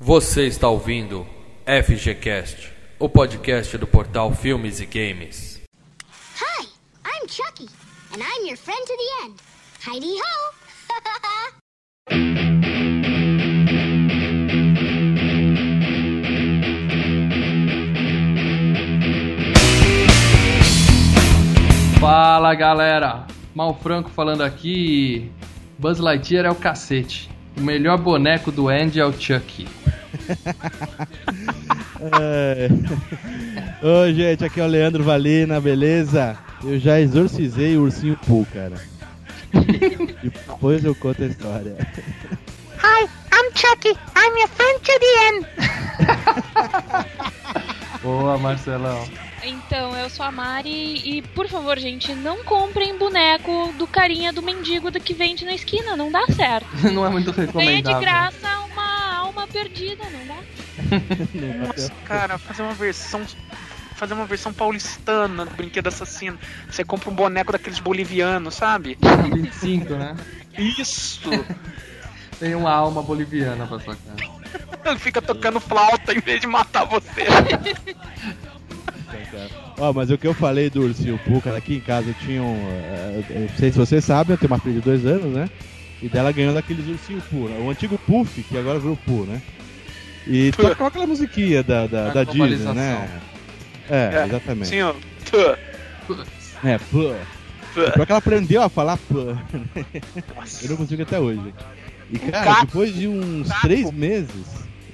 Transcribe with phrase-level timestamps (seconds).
[0.00, 1.26] Você está ouvindo
[1.66, 5.60] FGCast, o podcast do portal Filmes e Games.
[6.40, 6.66] Hi,
[7.04, 7.68] I'm Chucky,
[8.14, 9.42] and I'm your friend to the end.
[9.84, 10.55] Heidi ho!
[22.00, 25.30] Fala galera, Mal Franco falando aqui.
[25.78, 27.30] Buzz Lightyear é o cacete.
[27.56, 29.66] O melhor boneco do Andy é o Chucky.
[32.20, 32.68] É.
[33.82, 36.36] Ô, gente, aqui é o Leandro Valina, beleza?
[36.62, 38.76] Eu já exorcizei o ursinho Pooh, cara.
[40.22, 41.74] Depois eu conto a história.
[42.78, 43.98] Hi, I'm Chucky.
[44.14, 45.46] I'm your friend to the end.
[48.02, 49.02] Boa, Marcelão.
[49.46, 54.42] Então, eu sou a Mari e, por favor, gente, não comprem boneco do carinha do
[54.42, 56.66] mendigo do que vende na esquina, não dá certo.
[56.92, 57.98] Não é muito Ganha recomendável.
[58.00, 61.66] de graça uma alma perdida, não dá?
[61.66, 63.24] Nossa, cara, fazer uma versão.
[63.94, 66.38] Fazer uma versão paulistana do brinquedo assassino.
[66.70, 68.98] Você compra um boneco daqueles bolivianos, sabe?
[69.32, 70.14] 25, né?
[70.58, 71.30] Isso!
[72.38, 74.30] Tem uma alma boliviana pra sua casa.
[74.84, 77.24] Ele fica tocando flauta em vez de matar você.
[79.78, 82.42] Ó, mas o que eu falei do ursinho Pooh, cara, aqui em casa eu tinha
[82.42, 82.56] um.
[82.68, 85.48] eh, eu não sei se vocês sabem, eu tenho uma filha de dois anos, né?
[86.02, 87.58] E dela ganhou daqueles ursinho Pooh, né?
[87.60, 89.40] o antigo Puff, que agora virou Pooh, né?
[90.26, 93.08] E tocava aquela musiquinha da, da, da Disney, né?
[93.88, 94.68] É, É, exatamente.
[94.68, 94.94] Sim, ó.
[96.64, 97.14] É, Pooh.
[97.74, 99.36] Pior que ela aprendeu a falar Pooh.
[100.62, 101.54] Eu não consigo até hoje.
[102.10, 102.66] E cara, Caco.
[102.66, 103.60] depois de uns Caco.
[103.62, 104.46] três meses.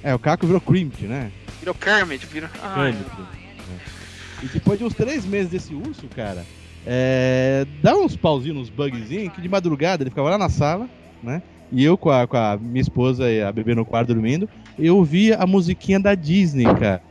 [0.03, 1.31] É, o Caco virou Crimped, né?
[1.59, 2.49] Virou Kermit, virou.
[2.61, 3.11] Ai, Kermit.
[3.21, 4.02] É.
[4.43, 6.43] E depois de uns três meses desse urso, cara,
[6.85, 10.89] é, dá uns pauzinhos, uns bugzinhos, que de madrugada ele ficava lá na sala,
[11.21, 11.41] né?
[11.71, 14.47] E eu com a, com a minha esposa e a bebê no quarto dormindo,
[14.77, 17.01] eu ouvia a musiquinha da Disney, cara.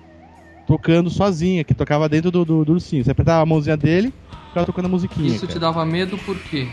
[0.66, 3.02] Tocando sozinha, que tocava dentro do, do, do ursinho.
[3.04, 4.12] Você apertava a mãozinha dele,
[4.48, 5.28] ficava tocando a musiquinha.
[5.28, 5.60] Isso te cara.
[5.60, 6.68] dava medo por quê?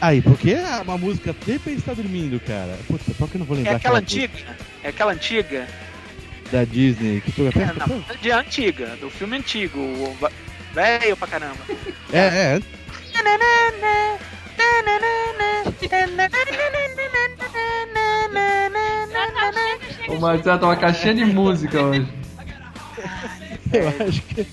[0.00, 2.78] Aí, porque é uma música de repente tá dormindo, cara.
[2.86, 3.76] Puta, só que eu não vou É lembrar.
[3.76, 4.56] aquela música antiga?
[4.84, 5.66] É aquela antiga?
[6.50, 7.72] Da Disney, que É, até.
[7.86, 10.16] não, de antiga, do filme antigo.
[10.74, 11.58] Velho pra caramba.
[12.10, 12.60] É, é.
[20.08, 22.06] O Marcelo tá uma caixinha de música hoje.
[23.72, 24.46] Eu acho, que,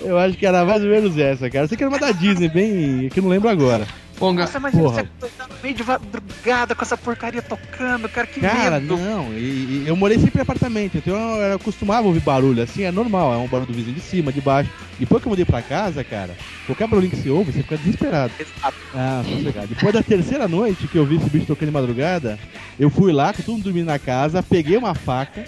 [0.00, 1.64] eu acho que era mais ou menos essa, cara.
[1.64, 3.08] Eu sei que era uma da Disney, bem.
[3.10, 3.86] que não lembro agora.
[4.18, 4.94] Bom, ga- Nossa, imagina Porra.
[4.94, 8.96] você acordando meio de madrugada com essa porcaria tocando, cara, que Cara, medo.
[8.96, 12.62] não, e, e eu morei sempre em apartamento, então eu, eu acostumava a ouvir barulho,
[12.62, 14.70] assim, é normal, é um barulho do vizinho de cima, de baixo.
[14.98, 16.36] Depois que eu mudei pra casa, cara,
[16.66, 18.32] qualquer barulho que você ouve, você fica desesperado.
[18.38, 18.76] Exato.
[18.94, 19.66] Ah, sossegado.
[19.66, 22.38] Depois da terceira noite que eu vi esse bicho tocando de madrugada,
[22.78, 25.44] eu fui lá, com todo mundo dormindo na casa, peguei uma faca,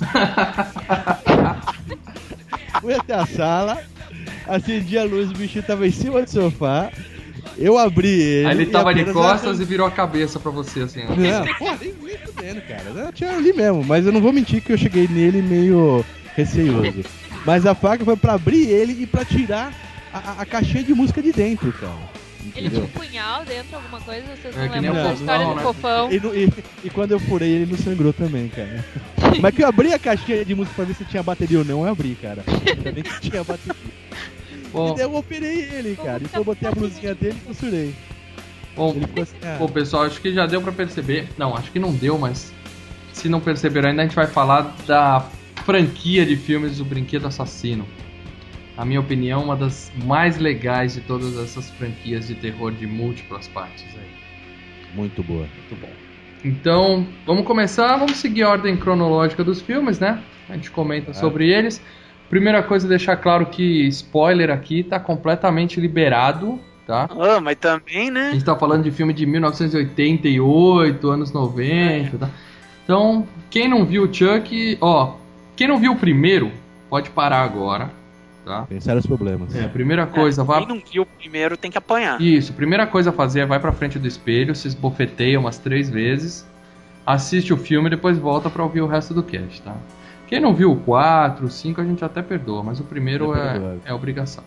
[2.80, 3.78] fui até a sala,
[4.46, 6.90] acendi a luz, o bichinho tava em cima do sofá,
[7.58, 8.46] eu abri ele.
[8.46, 11.14] Aí ele tava de costas e virou a cabeça pra você, assim, ó.
[11.14, 12.82] Não, pô, nem, nem fudendo, cara.
[13.06, 16.04] Eu tinha ali mesmo, mas eu não vou mentir que eu cheguei nele meio
[16.36, 17.04] receioso.
[17.44, 19.72] Mas a faca foi pra abrir ele e pra tirar
[20.12, 21.92] a, a- a caixinha de música de dentro, cara.
[22.54, 24.24] Ele tinha um punhal dentro, alguma coisa?
[24.42, 25.62] Vocês não É que nem lembram da história fofão, do né?
[25.62, 26.12] fofão?
[26.12, 26.52] E, e-
[26.86, 28.84] e quando eu furei ele, não sangrou também, cara.
[29.40, 31.82] Mas que eu abri a caixinha de música pra ver se tinha bateria ou não,
[31.86, 32.44] eu abri, cara.
[32.66, 33.74] Ainda bem que tinha bateria.
[34.72, 36.18] Bom, E daí eu operei ele, cara.
[36.20, 37.94] Depois eu botei a blusinha dele e costurei.
[38.74, 41.28] bom, assim, ah, Bom, pessoal, acho que já deu pra perceber.
[41.36, 42.52] Não, acho que não deu, mas
[43.12, 45.28] se não perceberam ainda, a gente vai falar da
[45.64, 47.86] franquia de filmes do Brinquedo Assassino.
[48.76, 53.46] Na minha opinião, uma das mais legais de todas essas franquias de terror de múltiplas
[53.48, 54.94] partes aí.
[54.94, 55.46] muito boa.
[55.56, 55.90] Muito bom.
[56.44, 60.20] Então, vamos começar, vamos seguir a ordem cronológica dos filmes, né?
[60.48, 61.80] A gente comenta sobre eles.
[62.32, 67.06] Primeira coisa, deixar claro que spoiler aqui tá completamente liberado, tá?
[67.10, 68.30] Ah, mas também, A né?
[68.32, 72.30] gente tá falando de filme de 1988, anos 90, tá?
[72.84, 75.16] Então, quem não viu o Chuck, ó,
[75.54, 76.50] quem não viu o primeiro,
[76.88, 77.90] pode parar agora,
[78.46, 78.62] tá?
[78.66, 79.54] Pensaram os problemas.
[79.54, 82.18] É, primeira coisa, vá Quem não viu o primeiro tem que apanhar.
[82.18, 85.90] isso, primeira coisa a fazer é vai pra frente do espelho, se esbofeteia umas três
[85.90, 86.46] vezes,
[87.06, 89.76] assiste o filme e depois volta pra ouvir o resto do cast, tá?
[90.32, 93.58] Quem não viu o 4, o 5 a gente até perdoa, mas o primeiro É
[93.84, 94.42] é, é obrigação.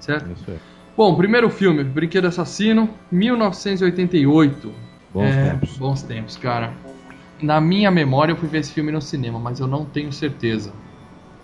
[0.00, 0.32] Certo?
[0.32, 0.56] Isso é.
[0.96, 4.74] Bom, primeiro filme, Brinquedo Assassino, 1988.
[5.12, 5.76] Bons É, tempos.
[5.76, 6.72] Bons tempos, cara.
[7.40, 10.72] Na minha memória eu fui ver esse filme no cinema, mas eu não tenho certeza.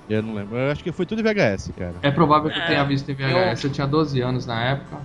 [0.08, 0.56] Eu não lembro.
[0.56, 1.94] Eu acho que foi tudo em VHS, cara.
[2.02, 3.62] É provável que eu É, tenha visto em VHS.
[3.62, 4.98] Eu tinha 12 anos na época.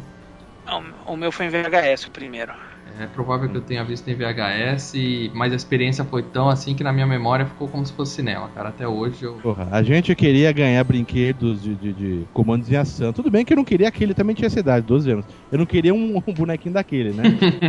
[0.65, 2.53] Não, o meu foi em VHS o primeiro.
[2.97, 4.93] É provável que eu tenha visto em VHS,
[5.33, 8.47] mas a experiência foi tão assim que na minha memória ficou como se fosse cinema,
[8.49, 8.69] cara.
[8.69, 9.33] Até hoje eu.
[9.35, 13.11] Porra, a gente queria ganhar brinquedos de, de, de comandos em ação.
[13.11, 15.25] Tudo bem que eu não queria aquele, também tinha essa idade, 12 anos.
[15.51, 17.23] Eu não queria um, um bonequinho daquele, né?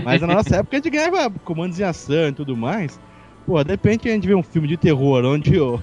[0.05, 3.01] Mas na nossa época a gente ganhava comandos em ação e tudo mais.
[3.45, 5.81] Pô, de repente a gente vê um filme de terror onde o,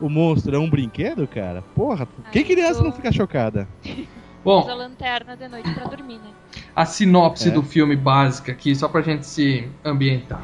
[0.00, 1.62] o monstro é um brinquedo, cara.
[1.74, 3.68] Porra, quem Ai, criança tô- não fica chocada?
[4.42, 6.32] Bom, Usa lanterna de noite pra dormir, né?
[6.74, 7.50] A sinopse É.
[7.50, 10.42] do filme básica aqui, só pra gente se ambientar.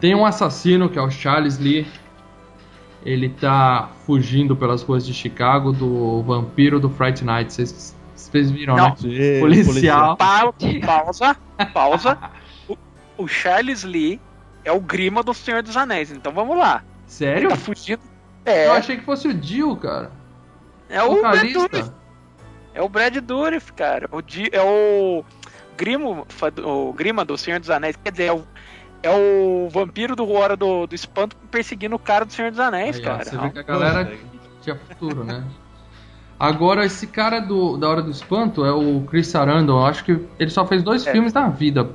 [0.00, 1.86] Tem um assassino que é o Charles Lee.
[3.04, 7.52] Ele tá fugindo pelas ruas de Chicago do vampiro do Fright Night.
[7.52, 8.90] Vocês vocês viram, Não.
[8.90, 8.94] né?
[8.98, 10.16] Sim, Policial.
[10.16, 10.52] Pa-
[10.86, 11.36] pausa,
[11.72, 12.18] pausa.
[12.68, 14.20] O, o Charles Lee
[14.64, 16.76] é o Grima do Senhor dos Anéis, então vamos lá.
[16.84, 17.48] Ele Sério?
[17.48, 18.00] tá fugindo.
[18.44, 20.12] É, Eu achei que fosse o Jill, cara.
[20.88, 21.16] é o.
[21.16, 21.94] Vocalista.
[22.74, 24.08] É o Brad Dourif, cara.
[24.12, 25.24] O Di, é o
[25.76, 26.26] Grimo,
[26.64, 27.96] o Grima do Senhor dos Anéis.
[27.96, 28.44] Quer dizer, é o,
[29.02, 32.96] é o vampiro do Hora do, do Espanto perseguindo o cara do Senhor dos Anéis,
[32.96, 33.24] Aí, cara.
[33.24, 34.12] Você vê que a galera
[34.62, 35.44] tinha futuro, né?
[36.38, 39.80] Agora, esse cara do, da Hora do Espanto é o Chris Sarandon.
[39.80, 41.12] Eu acho que ele só fez dois É.
[41.12, 41.90] filmes na vida.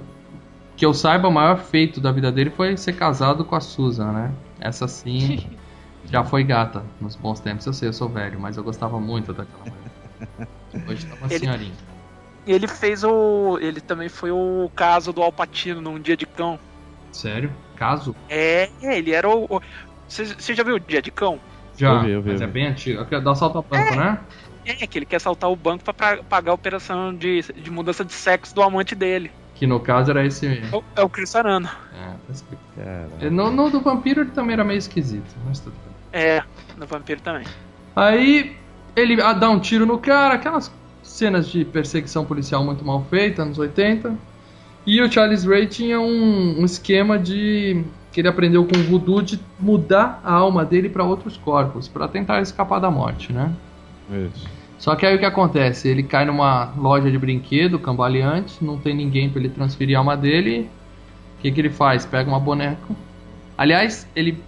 [0.75, 4.11] Que eu saiba, o maior feito da vida dele foi ser casado com a Susan,
[4.11, 4.31] né?
[4.59, 5.49] Essa sim
[6.05, 7.65] já foi gata nos bons tempos.
[7.65, 10.47] Eu sei, eu sou velho, mas eu gostava muito daquela mulher.
[10.87, 11.73] Hoje tá uma Ele- senhorinha.
[12.47, 13.57] E ele fez o.
[13.59, 16.59] Ele também foi o caso do Alpatino num dia de cão.
[17.11, 17.51] Sério?
[17.75, 18.15] Caso?
[18.29, 19.61] É, ele era o.
[20.07, 21.39] Você já viu o dia de cão?
[21.77, 22.53] Já, Eu vi, eu vi, mas eu é vi.
[22.53, 23.01] bem antigo.
[23.01, 24.19] Aquele Dá salto ao banco, né?
[24.65, 28.03] É, que ele quer assaltar o banco pra pra pagar a operação de, de mudança
[28.05, 29.31] de sexo do amante dele.
[29.55, 30.45] Que no caso era esse.
[30.47, 31.69] É o, é o Chris Arano.
[31.93, 32.57] É, tá.
[32.75, 33.29] Cara.
[33.31, 36.21] no, no do vampiro ele também era meio esquisito, mas tudo bem.
[36.21, 36.43] É,
[36.77, 37.45] no vampiro também.
[37.95, 38.55] Aí
[38.95, 40.71] ele ah, dá um tiro no cara, aquelas
[41.03, 44.15] cenas de perseguição policial muito mal feitas, anos 80.
[44.85, 49.21] E o Charles Ray tinha um, um esquema de que ele aprendeu com o voodoo
[49.21, 53.51] de mudar a alma dele para outros corpos, para tentar escapar da morte, né?
[54.09, 54.47] Isso.
[54.77, 55.87] Só que aí o que acontece?
[55.87, 60.15] Ele cai numa loja de brinquedo, cambaleante, não tem ninguém para ele transferir a alma
[60.15, 60.69] dele.
[61.37, 62.05] O que, que ele faz?
[62.05, 62.95] Pega uma boneca.
[63.57, 64.41] Aliás, ele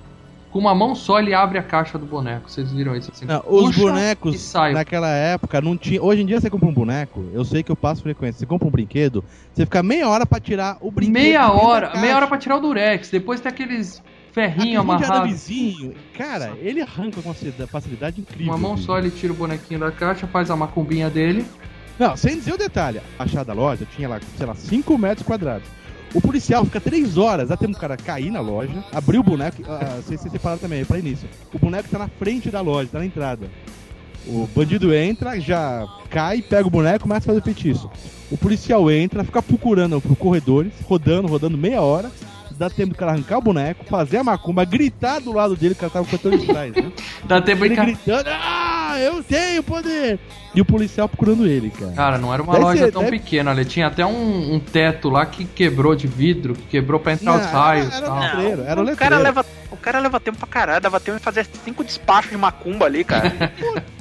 [0.58, 2.50] com uma mão só ele abre a caixa do boneco.
[2.50, 3.26] Vocês viram isso assim?
[3.26, 4.74] Não, os bonecos sai.
[4.74, 6.02] naquela época não tinha.
[6.02, 8.40] Hoje em dia você compra um boneco, eu sei que eu passo frequência.
[8.40, 9.24] Você compra um brinquedo,
[9.54, 11.14] você fica meia hora pra tirar o brinquedo.
[11.14, 13.12] Meia hora, meia hora pra tirar o durex.
[13.12, 14.02] Depois tem aqueles
[14.32, 15.30] ferrinhos Aquele de amarrados.
[15.30, 17.32] vizinho, cara, ele arranca com
[17.68, 18.52] facilidade incrível.
[18.52, 21.46] Uma mão só ele tira o bonequinho da caixa, faz a macumbinha dele.
[22.00, 25.26] Não, sem dizer o detalhe, a fachada da loja tinha lá, sei lá, 5 metros
[25.26, 25.68] quadrados.
[26.14, 29.62] O policial fica 3 horas até um cara cair na loja, abrir o boneco.
[29.68, 31.28] Ah, vocês se também, para início.
[31.54, 33.48] O boneco tá na frente da loja, tá na entrada.
[34.26, 37.90] O bandido entra, já cai, pega o boneco começa a fazer feitiço.
[38.30, 42.12] O policial entra, fica procurando por corredores, rodando, rodando meia hora.
[42.58, 45.80] Dá tempo do cara arrancar o boneco, fazer a macumba, gritar do lado dele, que
[45.82, 46.92] cara tava com o cantor de trás, né?
[47.26, 47.82] Dá tempo Ele de.
[47.82, 50.20] gritando, ah, eu tenho poder!
[50.56, 51.92] E o policial procurando ele, cara.
[51.92, 54.60] Cara, não era uma Deve loja ser- tão deve- pequena, ele tinha até um, um
[54.60, 58.06] teto lá que quebrou de vidro, que quebrou pra entrar Não, os raios e era-
[58.08, 58.18] tal.
[58.24, 58.98] era- Letreiro, era o o, letreiro.
[58.98, 62.38] cara leva, o cara leva tempo pra caralho, dava tempo de fazer cinco despachos de
[62.38, 63.32] macumba ali, cara.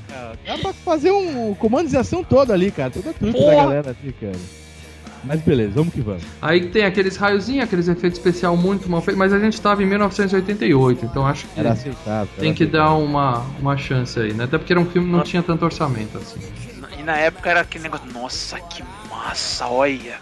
[0.46, 2.90] Dá pra fazer um comandização toda ali, cara.
[2.90, 4.32] Toda truque da galera ali, cara.
[5.26, 6.22] Mas beleza, vamos que vamos.
[6.40, 9.86] Aí tem aqueles raiozinhos, aqueles efeitos especial muito mal feitos, mas a gente tava em
[9.86, 12.28] 1988, então acho que Era aceitável.
[12.38, 13.04] tem era que dar aceitável.
[13.06, 14.44] uma, uma chance aí, né?
[14.44, 16.38] Até porque era um filme que não tinha tanto orçamento assim.
[16.98, 20.18] e na época era aquele negócio, nossa, que massa, olha.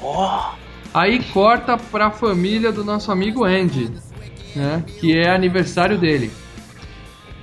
[0.00, 0.52] Ó,
[0.94, 3.90] Aí corta pra família do nosso amigo Andy,
[4.54, 4.84] né?
[5.00, 6.30] Que é aniversário dele.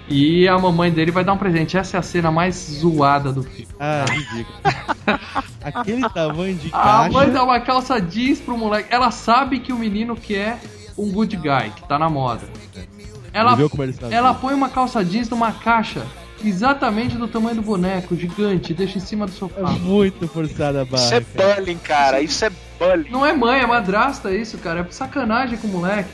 [0.10, 1.78] E a mamãe dele vai dar um presente.
[1.78, 3.68] Essa é a cena mais zoada do filme.
[3.80, 4.58] Ah, ridículo.
[5.64, 7.10] Aquele tamanho de A caixa.
[7.12, 8.88] mãe dá uma calça jeans pro moleque.
[8.92, 10.58] Ela sabe que o menino quer
[10.98, 12.42] um good guy, que tá na moda.
[13.32, 14.14] Ela, Viu como ele sabe?
[14.14, 16.04] ela põe uma calça jeans numa caixa
[16.44, 19.70] exatamente do tamanho do boneco, gigante, deixa em cima do É sofá.
[19.72, 21.26] muito forçada a isso é barra.
[21.36, 21.56] cara.
[21.56, 23.10] bullying, cara, isso é bullying.
[23.12, 24.80] Não é mãe, é madrasta isso, cara.
[24.80, 26.10] É sacanagem com o moleque.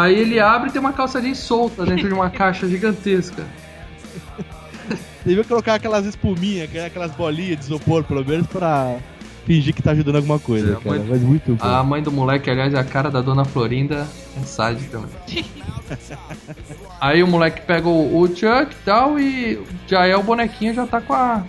[0.00, 3.44] Aí ele abre e tem uma calça jeans solta dentro de uma caixa gigantesca.
[5.24, 8.96] Devia colocar aquelas espuminhas, é aquelas bolinhas de isopor, pelo menos, pra
[9.44, 10.98] fingir que tá ajudando alguma coisa, É, cara.
[11.00, 11.64] mas- Mas muito bom.
[11.66, 14.06] A mãe do moleque, aliás, é a cara da dona Florinda
[14.40, 15.44] é sádica também.
[17.00, 20.86] Aí o moleque pega o, o Chuck e tal e já é o bonequinho, já
[20.86, 21.42] tá com a.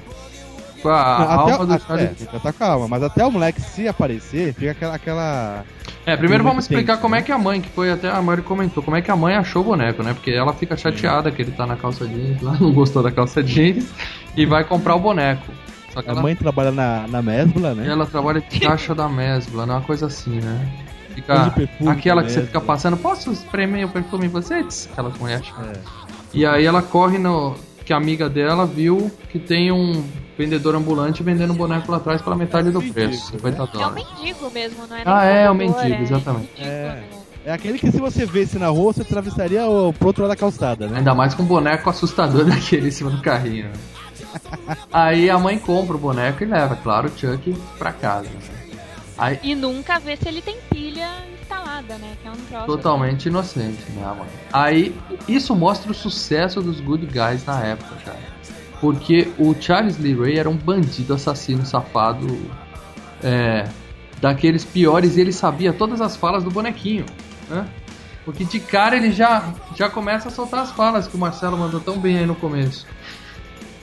[0.82, 2.06] Com a Não, alma até, do a- Charlie.
[2.08, 5.66] é, já tá calma, mas até o moleque se aparecer, fica aquela, aquela
[6.10, 7.22] É, primeiro vamos explicar como né?
[7.22, 9.36] é que a mãe, que foi até a Mari comentou, como é que a mãe
[9.36, 10.14] achou o boneco, né?
[10.14, 13.44] Porque ela fica chateada que ele tá na calça jeans, lá não gostou da calça
[13.44, 13.88] jeans
[14.36, 15.46] e vai comprar o boneco.
[15.94, 17.88] Só que A ela, mãe trabalha na, na Mesbla, né?
[17.88, 20.68] ela trabalha de caixa da Mesbla, não é uma coisa assim, né?
[21.14, 22.60] Fica perfume aquela que você Mesbla.
[22.60, 24.66] fica passando, posso espremer o perfume em você?
[24.92, 25.74] Aquela mulher chata.
[25.74, 25.80] É.
[26.34, 27.56] E aí ela corre no.
[27.86, 30.04] Que a amiga dela viu que tem um
[30.40, 33.26] vendedor ambulante vendendo um boneco lá atrás pela metade do preço.
[33.34, 33.40] né?
[33.40, 34.06] 50 É o dólares.
[34.18, 35.04] mendigo mesmo, não é?
[35.06, 36.50] Ah, é, o vendedor, mendigo, exatamente.
[36.58, 36.86] mendigo, É.
[36.88, 37.04] né?
[37.46, 40.36] É aquele que se você vesse na rua, você atravessaria o, pro outro lado da
[40.36, 40.98] calçada, né?
[41.00, 43.70] Ainda mais com um boneco assustador daquele em cima do carrinho.
[44.92, 48.30] Aí a mãe compra o boneco e leva, claro, o Chuck pra casa.
[49.18, 51.10] Aí, E nunca vê se ele tem pilha
[51.42, 52.14] instalada, né?
[52.22, 52.66] Que é um troço.
[52.68, 54.28] totalmente inocente, né, mãe?
[54.54, 54.96] Aí,
[55.28, 58.20] isso mostra o sucesso dos Good Guys na época, cara.
[58.80, 62.40] Porque o Charles Lee Ray era um bandido, assassino, safado,
[63.22, 63.68] é,
[64.22, 67.06] daqueles piores e ele sabia todas as falas do bonequinho,
[67.50, 67.68] né?
[68.24, 71.80] Porque de cara ele já, já começa a soltar as falas que o Marcelo mandou
[71.80, 72.86] tão bem aí no começo.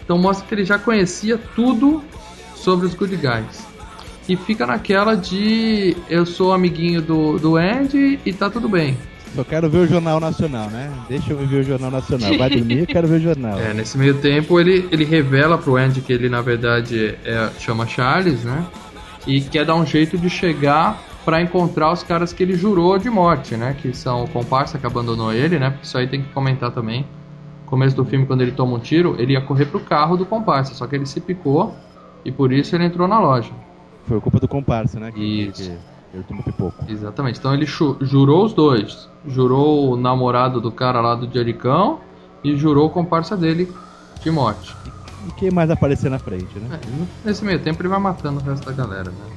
[0.05, 2.03] Então mostra que ele já conhecia tudo
[2.55, 3.67] sobre os Good Guys.
[4.29, 8.97] E fica naquela de eu sou amiguinho do, do Andy e tá tudo bem.
[9.37, 10.91] Só quero ver o Jornal Nacional, né?
[11.07, 12.39] Deixa eu ver o Jornal Nacional.
[12.39, 13.59] Vai dormir, eu quero ver o jornal.
[13.59, 17.87] É, nesse meio tempo ele, ele revela pro Andy que ele na verdade é, chama
[17.87, 18.65] Charles, né?
[19.27, 23.11] E quer dar um jeito de chegar pra encontrar os caras que ele jurou de
[23.11, 23.77] morte, né?
[23.79, 25.77] Que são o comparsa que abandonou ele, né?
[25.83, 27.03] Isso aí tem que comentar também.
[27.65, 30.25] No começo do filme, quando ele toma um tiro, ele ia correr pro carro do
[30.25, 31.77] comparsa, só que ele se picou
[32.25, 33.51] e por isso ele entrou na loja.
[34.07, 35.13] Foi culpa do comparsa, né?
[35.13, 35.71] Que, Isso.
[35.71, 36.85] que ele tomou pipoco.
[36.89, 37.39] Exatamente.
[37.39, 39.09] Então ele jurou os dois.
[39.27, 42.01] Jurou o namorado do cara lá do Jericão
[42.43, 43.73] e jurou o comparsa dele
[44.23, 44.75] de morte.
[45.27, 46.81] E quem mais aparecer na frente, né?
[46.83, 49.37] É, nesse meio tempo ele vai matando o resto da galera, né?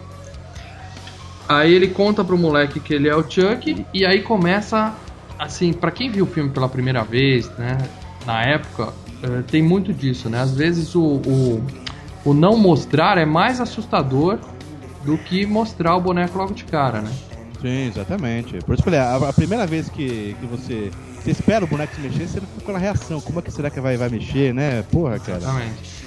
[1.47, 4.95] Aí ele conta pro moleque que ele é o Chuck e aí começa
[5.39, 7.77] assim, pra quem viu o filme pela primeira vez, né,
[8.25, 10.41] na época, eh, tem muito disso, né?
[10.41, 11.65] Às vezes o, o,
[12.25, 14.37] o não mostrar é mais assustador
[15.03, 17.11] do que mostrar o boneco logo de cara, né?
[17.61, 18.59] Sim, exatamente.
[18.59, 21.67] Por isso que eu falei, a, a primeira vez que, que você, você espera o
[21.67, 23.19] boneco se mexer, você fica com a reação.
[23.19, 24.83] Como é que será que vai, vai mexer, né?
[24.83, 25.39] Porra, cara.
[25.39, 25.98] Exatamente.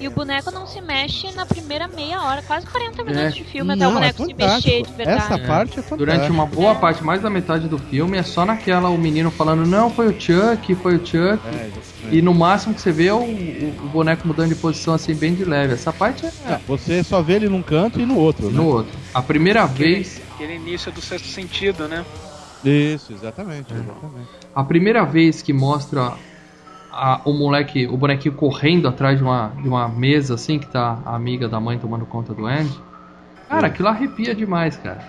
[0.00, 3.30] E o boneco não se mexe na primeira meia hora, quase 40 minutos É.
[3.30, 4.68] de filme até o Não, é boneco se fantástico.
[4.76, 5.18] mexer de verdade.
[5.22, 5.96] Essa parte é fantástica.
[5.96, 9.64] Durante uma boa parte, mais da metade do filme, é só naquela o menino falando,
[9.66, 11.40] não, foi o Chuck, foi o Chuck.
[11.46, 11.70] É.
[12.10, 15.34] E no máximo que você vê é o, o- boneco mudando de posição assim, bem
[15.34, 15.72] de leve.
[15.74, 18.56] Essa parte é É, você só vê ele num canto e no outro, né?
[18.56, 18.92] no outro.
[19.14, 22.04] A primeira vez, Aquele início do sexto sentido, né?
[22.64, 24.28] Isso, exatamente, exatamente.
[24.54, 26.12] a primeira vez que mostra
[26.94, 30.98] a- o moleque, o bonequinho correndo atrás de uma, de uma mesa assim, que tá
[31.04, 32.78] a amiga da mãe tomando conta do Andy.
[33.48, 35.00] Cara, aquilo arrepia demais, cara.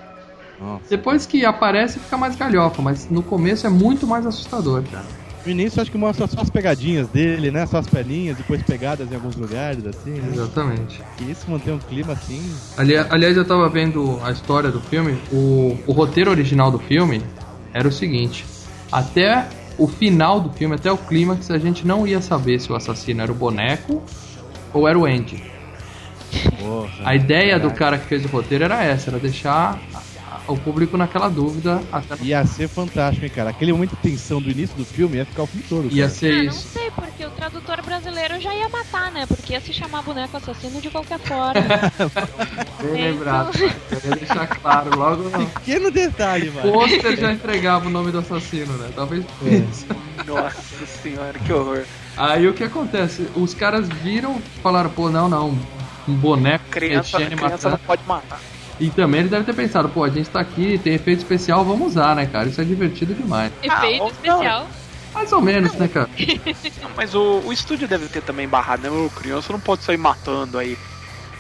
[0.60, 0.84] Nossa.
[0.90, 5.06] Depois que aparece fica mais galhofa, mas no começo é muito mais assustador, cara.
[5.46, 7.68] No início acho que mostra só as pegadinhas dele, né?
[7.68, 10.32] Só as perninhas, depois pegadas em alguns lugares, assim, né?
[10.34, 11.04] Exatamente.
[11.22, 12.42] E isso mantém um clima assim.
[12.76, 15.20] Ali- aliás, eu tava vendo a história do filme.
[15.32, 17.22] O, o roteiro original do filme
[17.74, 18.44] era o seguinte:
[18.92, 19.48] até
[19.78, 23.22] o final do filme, até o clímax, a gente não ia saber se o assassino
[23.22, 24.02] era o boneco
[24.74, 25.44] ou era o Andy.
[26.60, 26.90] Porra.
[27.04, 29.80] A ideia do cara que fez o roteiro era essa: era deixar
[30.48, 33.50] o público naquela dúvida até Ia ser fantástico, hein, cara?
[33.50, 35.86] Aquele momento de tensão do início do filme ia ficar o filme todo.
[35.92, 36.10] ia cara.
[36.10, 36.68] ser Ah, não isso.
[36.74, 39.26] sei, porque o tradutor brasileiro já ia matar, né?
[39.26, 41.54] Porque ia se chamar boneco assassino de qualquer forma.
[42.82, 43.52] Bem lembrado.
[43.52, 46.72] Queria deixar claro logo no Pequeno detalhe, mano.
[46.72, 48.90] pôster já entregava o nome do assassino, né?
[48.96, 49.56] Talvez por É.
[49.58, 49.86] isso.
[50.28, 51.84] Nossa senhora, que horror.
[52.18, 53.28] Aí o que acontece?
[53.36, 55.58] Os caras viram e falaram, pô, não, não,
[56.08, 58.40] um boneco Criança, criança não pode matar.
[58.80, 61.88] E também ele deve ter pensado, pô, a gente tá aqui, tem efeito especial, vamos
[61.88, 62.50] usar, né, cara?
[62.50, 63.52] Isso é divertido demais.
[63.64, 64.10] Efeito ou não.
[64.10, 64.68] especial.
[65.14, 66.10] Mais ou menos, né, cara?
[66.84, 68.90] Não, mas o, o estúdio deve ter também barrado, né?
[68.90, 70.78] Ô, criança não pode sair matando aí.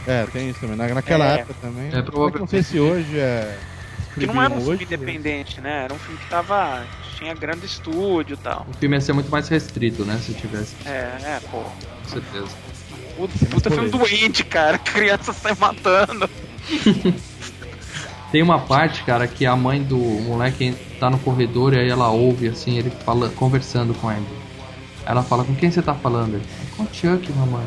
[0.07, 0.77] É, tem isso também.
[0.77, 1.39] Na- Naquela É.
[1.41, 1.89] época também.
[1.89, 3.57] É, Mas Não sei se hoje é.
[4.13, 5.83] Porque não era um filme hoje, independente, né?
[5.83, 6.85] Era um filme que tava.
[7.17, 8.65] tinha grande estúdio e tal.
[8.69, 10.89] O filme ia ser muito mais restrito, né, se tivesse, É,
[11.21, 11.57] é, pô.
[11.59, 12.47] com certeza.
[13.17, 14.77] Puta, puta filme doente, cara.
[14.79, 16.29] Criança sai matando.
[18.31, 22.09] Tem uma parte, cara, que a mãe do moleque tá no corredor e aí ela
[22.09, 24.25] ouve, assim, ele fala, conversando com ele.
[25.05, 26.35] Ela fala, com quem você tá falando?
[26.35, 26.43] Ele,
[26.75, 27.65] com o Chuck, mamãe.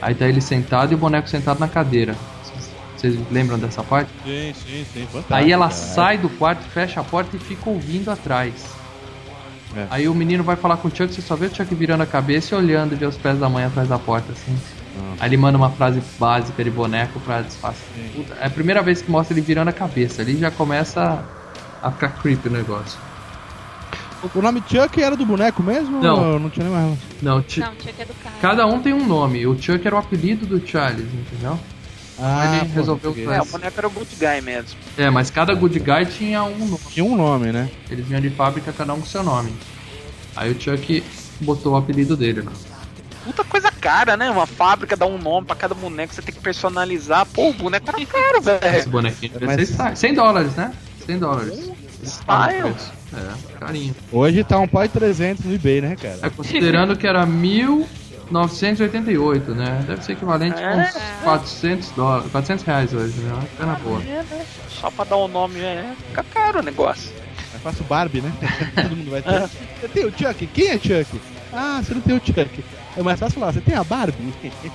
[0.00, 2.16] Aí tá ele sentado e o boneco sentado na cadeira.
[2.96, 4.10] Vocês lembram dessa parte?
[4.24, 5.06] Sim, sim, sim.
[5.06, 5.76] Fantástico, Aí ela cara.
[5.76, 8.54] sai do quarto, fecha a porta e fica ouvindo atrás.
[9.76, 9.86] É.
[9.90, 12.06] Aí o menino vai falar com o Chuck, você só vê o Chuck virando a
[12.06, 14.56] cabeça e olhando e vê os pés da mãe atrás da porta, assim.
[15.20, 17.82] Aí ele manda uma frase básica de boneco pra disfarçar.
[18.40, 20.22] É a primeira vez que mostra ele virando a cabeça.
[20.22, 21.24] Ali já começa
[21.82, 22.98] a ficar creepy o negócio.
[24.34, 26.00] O nome Chuck era do boneco mesmo?
[26.00, 26.32] Não.
[26.34, 26.98] ou não tinha nem mais.
[27.20, 28.30] Não, Não, tinha que educar.
[28.40, 29.44] cada um tem um nome.
[29.46, 31.58] O Chuck era o apelido do Charles, entendeu?
[32.20, 34.78] Ah, ele pô, resolveu fazer- É, o boneco era o good guy mesmo.
[34.96, 36.78] É, mas cada good guy tinha um nome.
[36.90, 37.68] Tinha um nome, né?
[37.90, 39.52] Eles vinham de fábrica, cada um com seu nome.
[40.36, 41.02] Aí o Chuck
[41.40, 42.52] botou o apelido dele lá.
[43.24, 44.30] Puta coisa cara, né?
[44.30, 47.24] Uma fábrica dá um nome pra cada boneco, você tem que personalizar.
[47.26, 48.88] Pô, o boneco era caro, Esse velho.
[48.90, 50.72] bonequinho devia Mas- ser 100 dólares, né?
[51.06, 51.70] 100 dólares.
[52.04, 52.74] Style.
[53.14, 53.94] É, carinho.
[54.10, 56.18] Hoje tá um de 300 no eBay, né, cara?
[56.22, 59.84] É, considerando que era 1988, né?
[59.86, 63.32] Deve ser equivalente a uns 400 dólares, 400 reais hoje, né?
[63.34, 64.00] Uma pena boa.
[64.68, 67.12] Só pra dar o nome, é, fica caro o negócio.
[67.54, 68.32] Eu faço Barbie, né?
[68.74, 69.48] Todo mundo vai ter.
[69.80, 70.46] Você tem o Chuck?
[70.48, 71.20] Quem é Chuck?
[71.52, 72.64] Ah, você não tem o Chuck.
[72.96, 74.32] É mais fácil falar, você tem a Barbie?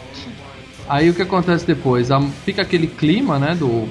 [0.89, 2.09] Aí o que acontece depois?
[2.45, 3.87] Fica aquele clima, né, do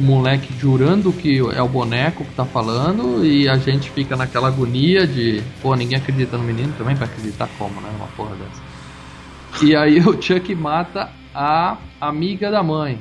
[0.00, 5.06] moleque jurando que é o boneco que tá falando e a gente fica naquela agonia
[5.06, 9.64] de, pô, ninguém acredita no menino, também vai acreditar como, né, numa porra dessa.
[9.64, 12.98] E aí o Chuck mata a amiga da mãe.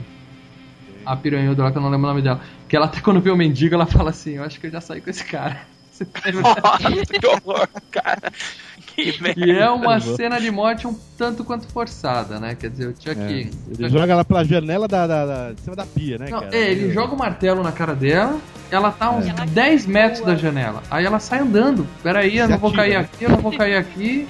[1.05, 2.41] A piranhuda lá, que eu não lembro o nome dela.
[2.67, 4.81] Que ela até quando vê o mendigo, ela fala assim, eu acho que eu já
[4.81, 5.61] saí com esse cara.
[6.33, 8.31] Nossa, que horror, cara.
[8.95, 9.45] Que merda.
[9.45, 12.55] E é uma cena de morte um tanto quanto forçada, né?
[12.55, 13.19] Quer dizer, o Chuck...
[13.19, 16.27] É, ele Chuck- joga ela pela janela da, da, da- de cima da pia, né,
[16.29, 16.55] Não, cara?
[16.55, 18.37] é, ele joga o martelo na cara dela,
[18.71, 20.81] ela tá a uns Ela 10 metros da janela.
[20.91, 21.87] Aí ela sai andando.
[22.03, 22.97] Peraí, eu Se não vou cair né?
[22.99, 24.27] aqui, eu não vou cair aqui.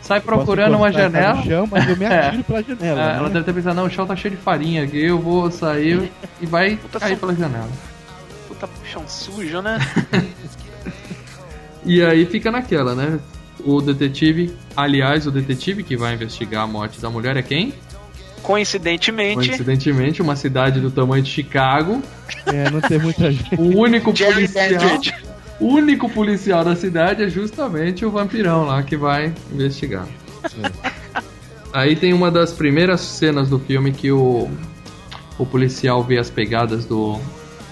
[0.00, 1.34] Sai procurando uma janela.
[1.34, 2.28] No chão, mas eu me É.
[2.28, 3.00] atiro pela janela.
[3.02, 3.16] É, né?
[3.18, 6.10] ela deve ter pensado, não, o chão tá cheio de farinha aqui, eu vou sair
[6.40, 7.68] e vai Puta cair só- pela janela.
[8.46, 9.78] Puta chão sujo, né?
[11.88, 13.18] E aí fica naquela, né?
[13.64, 17.72] O detetive, aliás, o detetive que vai investigar a morte da mulher é quem?
[18.42, 22.02] Coincidentemente, Coincidentemente, uma cidade do tamanho de Chicago.
[22.44, 23.54] É, não tem muita gente.
[23.56, 25.00] O único policial.
[25.58, 30.06] O único policial da cidade é justamente o vampirão lá que vai investigar.
[31.72, 34.46] Aí tem uma das primeiras cenas do filme que o,
[35.38, 37.18] o policial vê as pegadas do,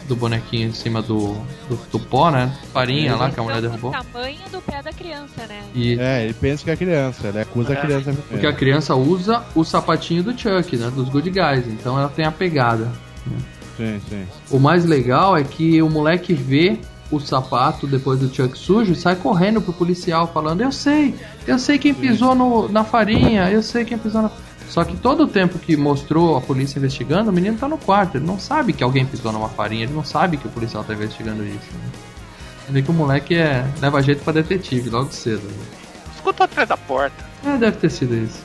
[0.07, 1.35] do bonequinho em cima do,
[1.69, 2.53] do, do pó, né?
[2.73, 3.91] Farinha lá que a mulher derrubou.
[3.91, 5.63] O tamanho do pé da criança, né?
[5.75, 7.81] E É, ele pensa que é criança, ele acusa a É.
[7.81, 8.13] criança.
[8.29, 10.91] porque a criança usa o sapatinho do Chuck, né?
[10.95, 11.67] Dos Good Guys.
[11.67, 12.89] Então ela tem a pegada.
[13.77, 14.27] Sim, sim.
[14.51, 16.79] O mais legal é que o moleque vê
[17.11, 21.15] o sapato depois do Chuck sujo e sai correndo pro policial falando: Eu sei,
[21.47, 24.31] eu sei quem pisou no, na farinha, eu sei quem pisou na.
[24.69, 28.17] Só que todo o tempo que mostrou a polícia investigando, o menino tá no quarto.
[28.19, 30.93] Ele não sabe que alguém pisou numa farinha, ele não sabe que o policial tá
[30.93, 31.73] investigando isso.
[31.75, 31.91] Né?
[32.67, 35.43] Você vê que o moleque é, leva jeito pra detetive logo cedo.
[35.47, 35.65] Né?
[36.15, 37.25] Escutou atrás da porta.
[37.45, 38.45] É, deve ter sido isso.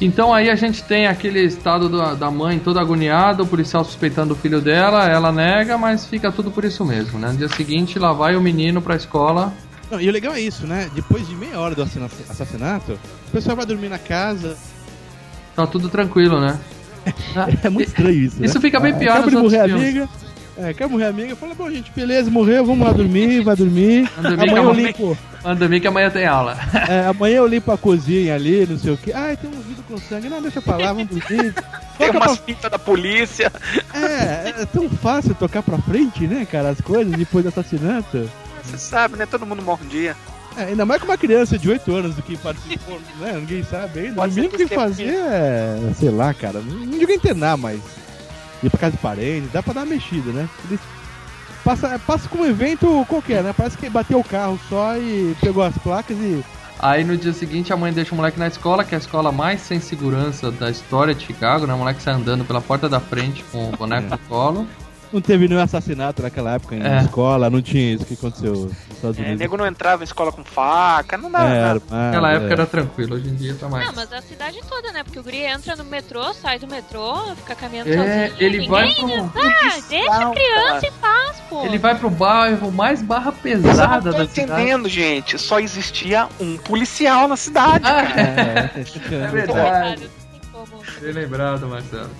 [0.00, 4.34] Então aí a gente tem aquele estado da, da mãe toda agoniada, o policial suspeitando
[4.34, 7.28] o filho dela, ela nega, mas fica tudo por isso mesmo, né?
[7.28, 9.52] No dia seguinte, lá vai o menino pra escola.
[9.88, 10.90] Não, e o legal é isso, né?
[10.92, 12.98] Depois de meia hora do assina- assassinato,
[13.28, 14.56] o pessoal vai dormir na casa.
[15.54, 16.58] Tá tudo tranquilo, né?
[17.62, 18.44] É muito estranho isso.
[18.44, 18.60] Isso né?
[18.60, 19.82] fica bem pior Acaba nos outros filmes.
[19.82, 20.08] amiga.
[20.56, 21.34] É, quer morrer a amiga?
[21.34, 24.08] Fala, bom, gente, beleza, morreu, vamos lá dormir, vai dormir.
[24.20, 25.18] Dormir, Amanhã eu limpo.
[25.42, 26.56] Manda mim que amanhã tem aula.
[26.88, 29.12] É, amanhã eu limpo a cozinha ali, não sei o que.
[29.12, 30.28] Ai, tem um vidro com sangue.
[30.28, 31.54] Não, deixa pra lá, vamos dormir.
[31.98, 33.50] Tem Toca umas fitas da polícia.
[33.50, 34.00] pra...
[34.00, 38.28] é, é tão fácil tocar pra frente, né, cara, as coisas depois do assassinato.
[38.64, 39.26] Você sabe, né?
[39.26, 40.16] Todo mundo morre um dia.
[40.56, 43.32] É, ainda mais com uma criança de 8 anos do que participou, né?
[43.34, 44.14] Ninguém sabe ainda.
[44.14, 47.80] Pode o mínimo que fazer é, sei lá, cara, não, não digo internar, mas
[48.62, 50.48] ir pra casa de parente, dá pra dar uma mexida, né?
[50.68, 50.80] Eles
[51.64, 53.54] passa, passa com um evento qualquer, né?
[53.56, 56.44] Parece que bateu o carro só e pegou as placas e.
[56.78, 59.30] Aí no dia seguinte a mãe deixa o moleque na escola, que é a escola
[59.30, 61.74] mais sem segurança da história de Chicago, né?
[61.74, 64.66] O moleque sai andando pela porta da frente com o boneco no colo.
[65.12, 67.02] Não teve nenhum assassinato naquela época em É.
[67.02, 70.42] escola, não tinha isso que aconteceu nos Estados É, nego não entrava em escola com
[70.42, 72.52] faca, não dá É, Naquela época é.
[72.52, 73.86] era tranquilo, hoje em dia tá mais.
[73.86, 75.04] Não, mas a cidade toda, né?
[75.04, 78.42] Porque o Guri entra no metrô, sai do metrô, fica caminhando É, sozinho.
[78.42, 78.68] ele ninguém...
[78.68, 79.40] vai pro.
[79.42, 81.64] Ah, deixa a criança em paz, pô.
[81.64, 84.40] Ele vai pro bairro mais barra pesada da cidade.
[84.52, 85.38] entendendo, gente.
[85.38, 87.84] Só existia um policial na cidade.
[87.86, 88.02] Ah,
[89.12, 90.08] É, é verdade.
[90.32, 90.82] Não tem como.
[91.00, 92.10] Bem lembrado, Marcelo.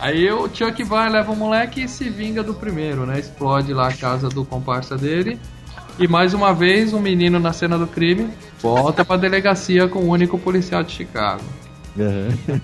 [0.00, 3.18] Aí o Chuck vai, leva o moleque e se vinga do primeiro, né?
[3.18, 5.38] Explode lá a casa do comparsa dele.
[5.98, 8.30] E mais uma vez, um menino na cena do crime
[8.60, 11.42] volta pra delegacia com o único policial de Chicago.
[11.98, 12.60] Aham.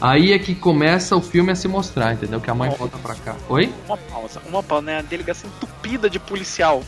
[0.00, 2.40] Aí é que começa o filme a se mostrar, entendeu?
[2.40, 3.36] Que a mãe volta pra cá.
[3.48, 3.72] Oi?
[3.86, 4.98] Uma pausa, uma pausa, né?
[4.98, 6.82] A delegacia entupida de policial.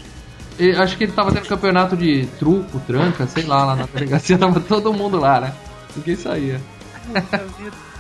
[0.59, 4.37] E acho que ele tava tendo campeonato de truco, tranca, sei lá, lá na delegacia
[4.39, 5.55] tava todo mundo lá, né?
[5.95, 6.61] Ninguém saía.
[7.07, 7.94] Puta vida.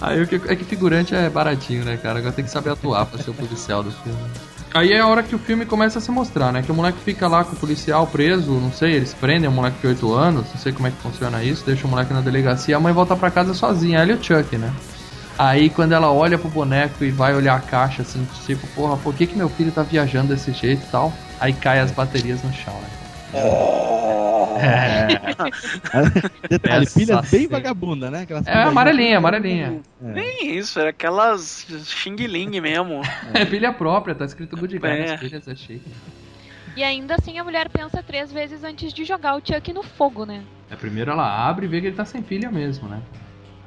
[0.00, 2.18] Aí o que, é que figurante é baratinho, né, cara?
[2.18, 4.18] Agora tem que saber atuar pra ser o policial do filme.
[4.74, 6.62] Aí é a hora que o filme começa a se mostrar, né?
[6.62, 9.80] Que o moleque fica lá com o policial preso, não sei, eles prendem o moleque
[9.80, 12.76] de 8 anos, não sei como é que funciona isso, deixa o moleque na delegacia,
[12.76, 14.72] a mãe volta pra casa sozinha, ela e o Chuck, né?
[15.38, 19.14] Aí quando ela olha pro boneco e vai olhar a caixa, assim, tipo, porra, por
[19.14, 21.12] que, que meu filho tá viajando desse jeito e tal?
[21.40, 23.07] Aí cai as baterias no chão, né?
[26.48, 28.22] Detalhe, Essa pilha bem vagabunda, né?
[28.22, 29.80] Aquelas É amarelinha, amarelinha.
[30.00, 33.02] Nem isso, era aquelas Xing Ling mesmo.
[33.34, 35.10] É pilha própria, tá escrito Good Guy É.
[35.10, 35.90] nas pilhas, é chique.
[36.76, 40.24] E ainda assim a mulher pensa três vezes antes de jogar o Chuck no fogo,
[40.24, 40.42] né?
[40.70, 43.00] É, primeiro ela abre e vê que ele tá sem pilha mesmo, né?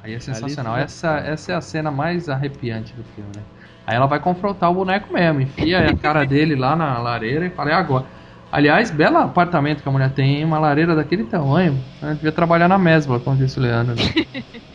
[0.02, 0.74] Aí é sensacional.
[0.74, 3.42] Ali- Essa, essa é a cena mais arrepiante do filme, né?
[3.86, 7.50] Aí ela vai confrontar o boneco mesmo, enfia a cara dele lá na lareira e
[7.50, 8.06] fala, é agora.
[8.52, 10.44] Aliás, belo apartamento que a mulher tem, hein?
[10.44, 11.82] uma lareira daquele tamanho.
[12.02, 12.12] Né?
[12.12, 13.94] Devia trabalhar na mesma, como disse o Leandro.
[13.94, 14.44] né?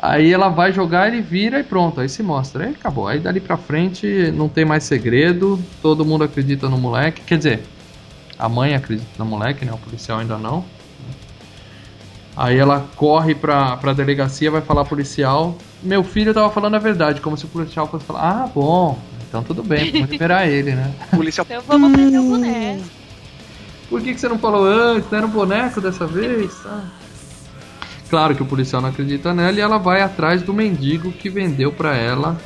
[0.00, 2.64] Aí ela vai jogar, ele vira e pronto, aí se mostra.
[2.64, 3.08] Aí acabou.
[3.08, 7.20] Aí dali pra frente não tem mais segredo, todo mundo acredita no moleque.
[7.22, 7.62] Quer dizer,
[8.38, 9.72] a mãe acredita no moleque, né?
[9.72, 10.64] O policial ainda não.
[12.36, 15.58] Aí ela corre pra, pra delegacia, vai falar policial.
[15.82, 18.96] Meu filho tava falando a verdade, como se o policial fosse falar: Ah, bom,
[19.28, 20.92] então tudo bem, vamos liberar ele, né?
[21.10, 21.46] Policial.
[21.48, 22.82] Então vamos prender o boneco.
[23.88, 25.10] Por que, que você não falou antes?
[25.10, 26.52] Não era um boneco dessa vez?
[26.62, 26.84] Tá?
[28.10, 31.72] Claro que o policial não acredita nela e ela vai atrás do mendigo que vendeu
[31.72, 32.38] pra ela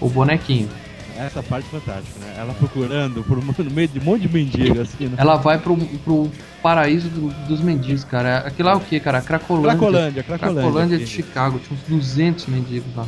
[0.00, 0.68] o bonequinho.
[1.16, 2.34] Essa parte é fantástica, né?
[2.38, 5.16] Ela procurando por, no meio de um monte de mendigo, assim, né?
[5.18, 6.30] Ela vai pro, pro
[6.62, 8.38] paraíso do- dos mendigos, cara.
[8.38, 9.20] Aquilo lá é o que, cara?
[9.20, 9.70] Cracolândia.
[9.70, 10.62] Cracolândia, Cracolândia.
[10.62, 11.06] Cracolândia de.
[11.06, 13.06] Chicago, tinha uns 200 mendigos lá.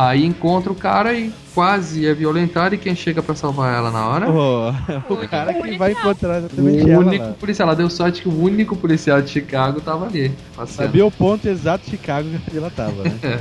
[0.00, 4.06] Aí encontra o cara e quase é violentado e quem chega pra salvar ela na
[4.06, 4.30] hora?
[4.30, 4.70] Oh,
[5.12, 5.78] o O cara que policial.
[5.80, 7.32] vai encontrar O exatamente ela único lá.
[7.32, 10.32] policial, ela deu sorte que o único policial de Chicago tava ali.
[10.54, 10.82] passeando.
[10.84, 13.18] Sabia o ponto exato de Chicago que ela tava, né?
[13.24, 13.40] É.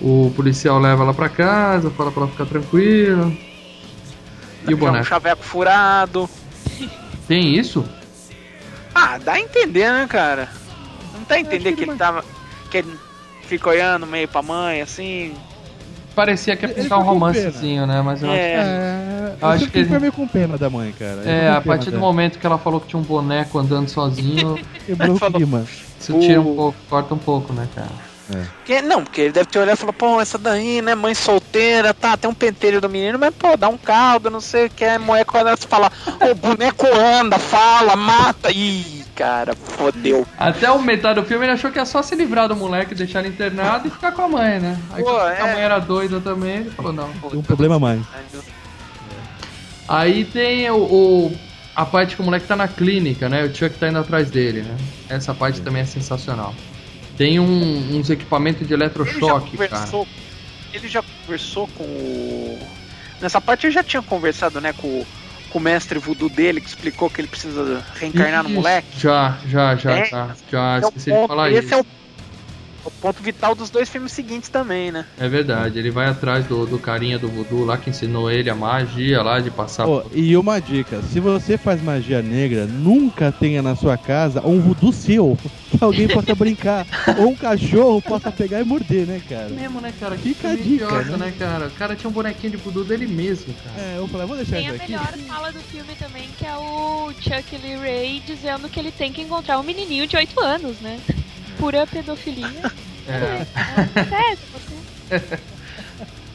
[0.00, 3.30] O policial leva ela pra casa, fala pra ela ficar tranquila.
[4.66, 5.04] E o Um boneco?
[5.04, 6.28] chaveco furado.
[7.28, 7.84] Tem isso?
[8.94, 10.48] Ah, dá a entender, né, cara?
[11.14, 12.24] Não tá a entender que que, ele ele tava.
[12.70, 12.96] Que ele
[13.42, 15.34] fica olhando meio pra mãe, assim.
[16.14, 18.02] Parecia que ia pintar um romancezinho, né?
[18.02, 18.54] Mas eu acho É.
[18.54, 21.22] É, Eu acho que ele- fiquei meio com pena da mãe, cara.
[21.24, 22.00] É, a partir pena do dela.
[22.02, 25.34] momento que ela falou que tinha um boneco andando sozinho, Quebrou o Falou.
[25.36, 25.64] clima.
[25.98, 27.88] isso tira um pouco, corta um pouco, né, cara?
[28.56, 31.92] Porque, não, porque ele deve ter olhado e falado, pô, essa daí, né, mãe solteira,
[31.92, 34.84] tá, tem um pentelho do menino, mas, pô, dá um caldo, não sei o que,
[34.86, 35.92] a mulher quando ela fala,
[36.30, 40.26] o boneco anda, fala, mata, ih, cara, fodeu.
[40.38, 43.20] Até o metade do filme ele achou que ia só se livrar do moleque, deixar
[43.20, 44.78] ele internado e ficar com a mãe, né?
[44.92, 45.40] Aí Pô, é.
[45.40, 47.10] a mãe era doida também, ele falou, não.
[47.12, 48.00] Tem um problema mais.
[49.88, 51.36] Aí tem o, o-
[51.74, 53.44] a parte que o moleque tá na clínica, né?
[53.44, 54.76] O Chuck tá indo atrás dele, né?
[55.08, 56.54] Essa parte também é sensacional.
[57.16, 59.68] Tem um- uns equipamentos de Ele eletrochoque, cara.
[59.70, 60.06] conversou,
[60.72, 62.58] ele já conversou com o...
[63.20, 65.06] Nessa parte ele já tinha conversado, né, com, o-
[65.52, 68.88] com o mestre voodoo dele, que explicou que ele precisa reencarnar no moleque.
[68.98, 70.34] Já, já, já, É, já.
[70.50, 71.74] Já Esse é esqueci de falar esse isso.
[71.74, 71.86] é o,
[72.84, 75.04] o ponto vital dos dois filmes seguintes também, né?
[75.18, 78.54] É verdade, ele vai atrás do, do carinha do voodoo lá que ensinou ele a
[78.54, 79.86] magia lá de passar.
[79.88, 84.60] Ó, e uma dica, se você faz magia negra, nunca tenha na sua casa um
[84.60, 85.38] voodoo seu
[85.70, 86.86] que alguém possa brincar.
[87.18, 89.48] ou um cachorro possa pegar e morder, né, cara?
[89.48, 90.16] mesmo, né, cara?
[90.16, 91.26] Fica filme a dica, idiota, né?
[91.26, 91.66] né, cara?
[91.68, 93.80] O cara tinha um bonequinho de voodoo dele mesmo, cara.
[93.80, 94.92] É, eu falei, vou deixar Tem isso a aqui.
[94.92, 99.12] melhor fala do filme também, que é o Chuck Lee Ray dizendo que ele tem
[99.12, 100.98] que encontrar um menininho de 8 anos, né?
[101.58, 102.70] Pura pedofilia.
[103.08, 103.44] É.
[104.04, 104.38] Sério,
[105.10, 105.38] você...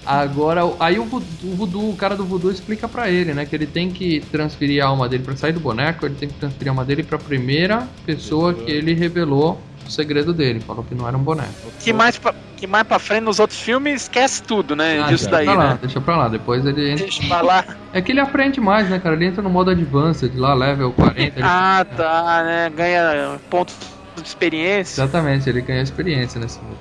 [0.06, 3.66] Agora, aí o o voodoo, o cara do voodoo explica pra ele, né, que ele
[3.66, 6.72] tem que transferir a alma dele pra sair do boneco, ele tem que transferir a
[6.72, 11.18] alma dele pra primeira pessoa que ele revelou o segredo dele, falou que não era
[11.18, 11.52] um boneco.
[11.80, 15.00] Que mais, pra, que mais pra frente nos outros filmes esquece tudo, né?
[15.00, 15.80] Ah, disso deixa daí, pra lá, né?
[15.82, 17.06] deixa pra lá, depois ele entra...
[17.06, 17.66] Deixa pra lá.
[17.94, 19.16] É que ele aprende mais, né, cara?
[19.16, 21.22] Ele entra no modo advanced, lá, level 40.
[21.22, 22.70] ele- Ah, tá, né?
[22.76, 23.76] Ganha pontos
[24.22, 25.02] de experiência.
[25.02, 26.78] Exatamente, ele ganha experiência nesse mundo.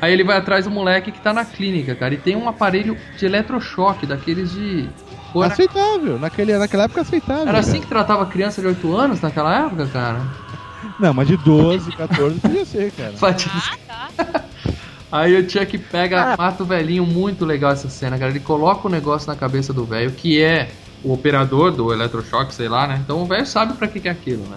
[0.00, 2.96] Aí ele vai atrás do moleque que tá na clínica, cara, e tem um aparelho
[3.16, 4.88] de eletrochoque, daqueles de.
[5.32, 7.48] Pô, era, Aceitável, naquele, naquela época aceitável.
[7.48, 7.82] era assim cara.
[7.82, 10.20] que tratava criança de 8 anos naquela época, cara?
[11.00, 13.14] Não, mas de 12, 14 podia ser, cara.
[13.88, 14.44] Ah, tá.
[15.10, 16.36] Aí o Chuck pega, Ah.
[16.36, 18.30] mata o velhinho, muito legal essa cena, cara.
[18.30, 20.68] Ele coloca o negócio na cabeça do velho, que é
[21.02, 23.00] o operador do eletrochoque, sei lá, né?
[23.02, 24.56] Então o velho sabe pra que, que é aquilo, né?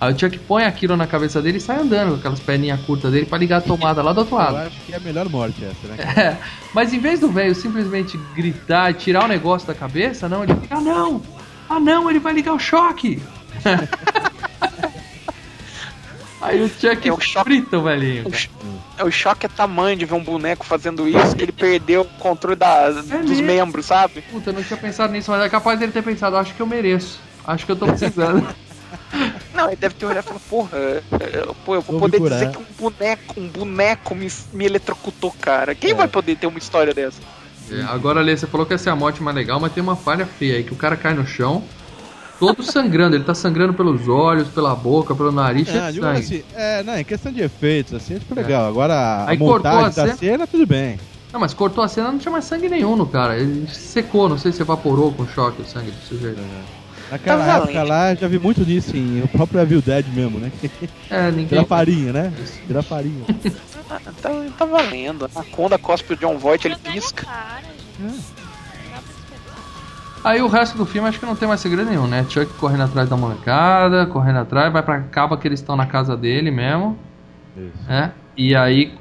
[0.00, 3.10] Aí o Chuck põe aquilo na cabeça dele e sai andando com aquelas perninhas curtas
[3.10, 4.56] dele pra ligar a tomada lá do outro Eu lado.
[4.58, 5.96] acho que é a melhor morte essa, né?
[6.16, 6.36] É,
[6.72, 10.54] mas em vez do velho simplesmente gritar e tirar o negócio da cabeça, não, ele
[10.54, 11.20] fica, ah não!
[11.68, 13.20] Ah não, ele vai ligar o choque!
[16.40, 17.44] Aí o Chuck É o choque.
[17.50, 18.28] frita o velhinho.
[18.28, 18.48] O, cho-
[18.96, 22.04] é, o choque é tamanho de ver um boneco fazendo isso, que ele perdeu o
[22.04, 23.42] controle da, dos mesmo?
[23.44, 24.22] membros, sabe?
[24.22, 26.66] Puta, eu não tinha pensado nisso, mas é capaz dele ter pensado, acho que eu
[26.66, 27.18] mereço.
[27.44, 28.46] Acho que eu tô precisando.
[29.58, 32.20] Não, ele deve ter olhado e falado, porra, é, é, pô, eu vou, Vou poder
[32.20, 35.74] dizer que um boneco, um boneco me, me eletrocutou, cara.
[35.74, 35.94] Quem É.
[35.94, 37.20] vai poder ter uma história dessa?
[37.70, 39.96] É, agora, Lê, você falou que essa é a morte mais legal, mas tem uma
[39.96, 41.64] falha feia aí, que o cara cai no chão,
[42.38, 43.16] todo sangrando.
[43.16, 46.00] Ele tá sangrando pelos olhos, pela boca, pelo nariz, de sangue.
[46.20, 48.64] assim, é, não, em questão de efeitos, assim, é tipo legal.
[48.68, 51.00] Agora, a Aí cortou montagem a da cena- cena, tudo bem.
[51.32, 53.36] Não, mas cortou a cena, não tinha mais sangue nenhum no cara.
[53.36, 56.40] Ele secou, não sei se evaporou com choque o sangue do sujeito.
[57.10, 60.52] Naquela Tá época lá, já vi muito nisso em o próprio Evil Dead mesmo, né?
[61.10, 61.46] É, ninguém.
[61.46, 62.32] Vira farinha, né?
[62.66, 63.24] Vira farinha.
[64.20, 65.28] Tá, tá valendo.
[65.34, 67.24] A Conda cospe o John Voight, ele é pisca.
[67.24, 67.62] cara,
[68.08, 69.02] esperar.
[70.24, 72.26] Aí o resto do filme acho que não tem mais segredo nenhum, né?
[72.28, 76.16] Chuck correndo atrás da molecada, correndo atrás, vai pra acaba que eles estão na casa
[76.16, 76.98] dele mesmo,
[77.56, 77.72] Isso.
[77.88, 78.12] né?
[78.36, 78.92] E aí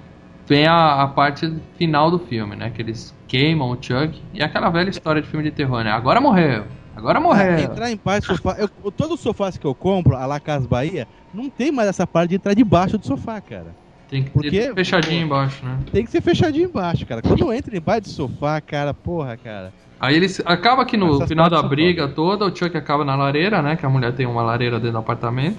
[0.48, 2.70] vem a, a parte final do filme, né?
[2.70, 5.92] Que eles queimam o Chuck e aquela velha história de filme de terror, né?
[5.92, 6.64] Agora morreu,
[6.98, 7.60] agora morreu.
[7.60, 8.56] entrar embaixo do sofá.
[8.58, 12.06] Eu, todos os sofás que eu compro, a La Casa Bahia, não tem mais essa
[12.08, 13.76] parte de entrar debaixo do sofá, cara.
[14.10, 15.80] Tem que Porque- ter fechadinho embaixo, né?
[15.92, 17.22] Tem que ser fechadinho embaixo, cara.
[17.22, 19.74] Quando entra embaixo do sofá, cara, porra, cara.
[20.00, 23.62] Aí eles acaba que no Essas final da briga toda, o Chuck acaba na lareira,
[23.62, 23.76] né?
[23.76, 25.58] Que a mulher tem uma lareira dentro do apartamento.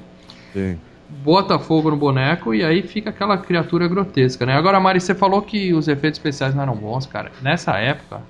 [0.53, 0.79] Sim.
[1.25, 4.55] bota fogo no boneco e aí fica aquela criatura grotesca, né?
[4.55, 7.33] Agora, Mari, você falou que os efeitos especiais não eram bons, cara.
[7.41, 8.21] Nessa época,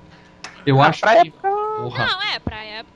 [0.64, 1.28] eu Ah, acho pra que.
[1.28, 1.48] época-
[1.82, 2.06] Porra.
[2.06, 2.87] Não, é, pra época.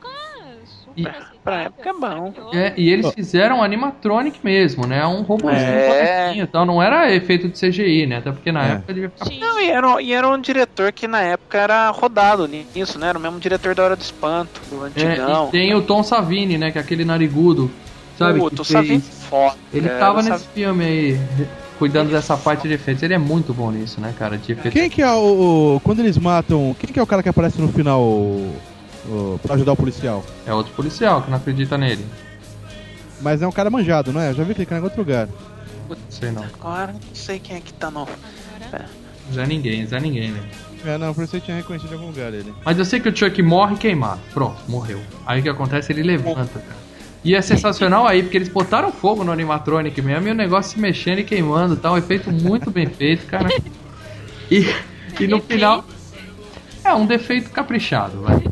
[0.96, 1.06] E-
[1.42, 1.98] pra época é bom.
[2.00, 2.56] maravilhoso.
[2.56, 5.04] É, e eles fizeram animatronic mesmo, né?
[5.06, 5.88] Um robôzinho É.
[6.24, 6.64] bonequinho e tal.
[6.66, 8.16] Não era efeito de CGI, né?
[8.18, 8.72] Até porque na É.
[8.72, 9.26] época devia ficar.
[9.26, 9.38] Sim.
[9.40, 13.08] Não, e era, e era um diretor que na época era rodado nisso, né?
[13.08, 15.48] Era o mesmo diretor da Hora do Espanto, do É, antigão.
[15.48, 16.70] e tem o Tom Savini, né?
[16.70, 17.70] Que é aquele narigudo,
[18.18, 18.40] sabe?
[18.40, 19.56] Que tu fez- sabe foda.
[19.72, 21.20] Ele cara, tava nesse filme aí,
[21.78, 23.02] cuidando dessa parte de efeitos.
[23.02, 24.36] Ele é muito bom nisso, né, cara?
[24.38, 24.72] De efeitos.
[24.80, 26.76] Quem que é o, o- Quando eles matam.
[26.78, 28.38] Quem que é o cara que aparece no final
[29.42, 30.24] pra ajudar o policial?
[30.46, 32.04] É outro policial que não acredita nele.
[33.20, 34.30] Mas é um cara manjado, não é?
[34.30, 35.28] Eu já vi que ele cai em outro lugar.
[35.88, 36.42] Não sei não.
[36.42, 38.06] Agora não sei quem é que tá no.
[39.32, 40.40] Zé ninguém, Zé ninguém, né?
[40.84, 42.52] É, não, por isso eu tinha reconhecido em algum lugar ele.
[42.64, 44.20] Mas eu sei que o Chuck morre queimado.
[44.32, 45.00] Pronto, morreu.
[45.24, 45.92] Aí o que acontece?
[45.92, 46.82] Ele levanta, cara.
[47.24, 50.80] E é sensacional aí, porque eles botaram fogo no animatronic mesmo e o negócio se
[50.80, 51.92] mexendo e queimando, tá?
[51.92, 53.48] Um efeito muito bem feito, cara.
[54.50, 54.66] E,
[55.20, 55.84] e no final.
[56.84, 58.42] É um defeito caprichado, vai.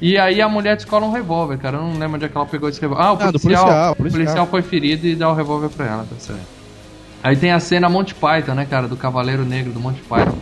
[0.00, 1.78] E aí a mulher descola um revólver, cara.
[1.78, 3.02] Eu não lembro onde é que ela pegou esse revólver.
[3.02, 4.20] Ah, o Ah, do policial, policial, o policial.
[4.22, 6.42] policial foi ferido e dá o revólver pra ela, tá certo.
[7.22, 8.86] Aí tem a cena Monty Python, né, cara?
[8.86, 10.36] Do Cavaleiro Negro do Monty Python.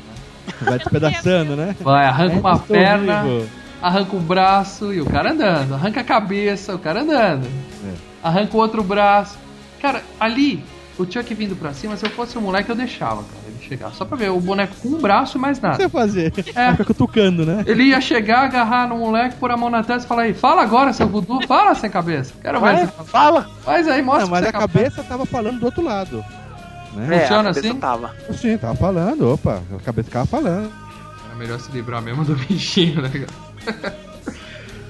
[0.62, 1.76] Vai despedaçando, né?
[1.80, 3.46] Vai, arranca uma Estou perna, vivo.
[3.80, 5.74] arranca o braço e o cara andando.
[5.74, 7.46] Arranca a cabeça, o cara andando.
[7.46, 7.92] É.
[8.22, 9.38] Arranca o outro braço.
[9.80, 10.64] Cara, ali,
[10.98, 13.41] o Chuck vindo pra cima, se eu fosse um moleque, eu deixava, cara.
[13.72, 13.90] Chegar.
[13.92, 15.76] Só pra ver, o boneco com um braço e mais O que nada.
[15.82, 16.32] você fazer?
[16.54, 16.70] É.
[16.72, 17.62] Fica cutucando, né?
[17.66, 20.62] Ele ia chegar, agarrar no moleque, pôr a mão na testa e falar aí, fala
[20.62, 22.34] agora, seu voodoo, fala sem cabeça.
[22.42, 22.74] Quero ver.
[22.74, 23.46] Vai, fala!
[23.64, 24.72] Faz aí, mostra Não, mas a é capaz.
[24.72, 26.24] cabeça tava falando do outro lado.
[26.94, 27.06] Né?
[27.10, 27.78] É, a Funciona cabeça assim?
[27.80, 28.14] Tava.
[28.34, 30.70] Sim, tava falando, opa, a cabeça tava falando.
[31.26, 33.94] Era melhor se livrar mesmo do bichinho, né, cara?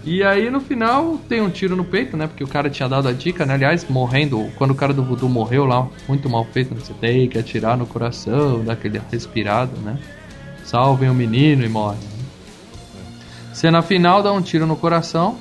[0.04, 2.26] E aí no final tem um tiro no peito, né?
[2.26, 3.54] Porque o cara tinha dado a dica, né?
[3.54, 6.80] Aliás, morrendo, quando o cara do voodoo morreu lá, muito mal feito, né?
[6.82, 9.98] você tem que atirar no coração, dar aquele respirado, né?
[10.64, 11.96] Salvem o menino e morre.
[11.96, 13.04] né?
[13.52, 15.38] Cena final dá um tiro no coração.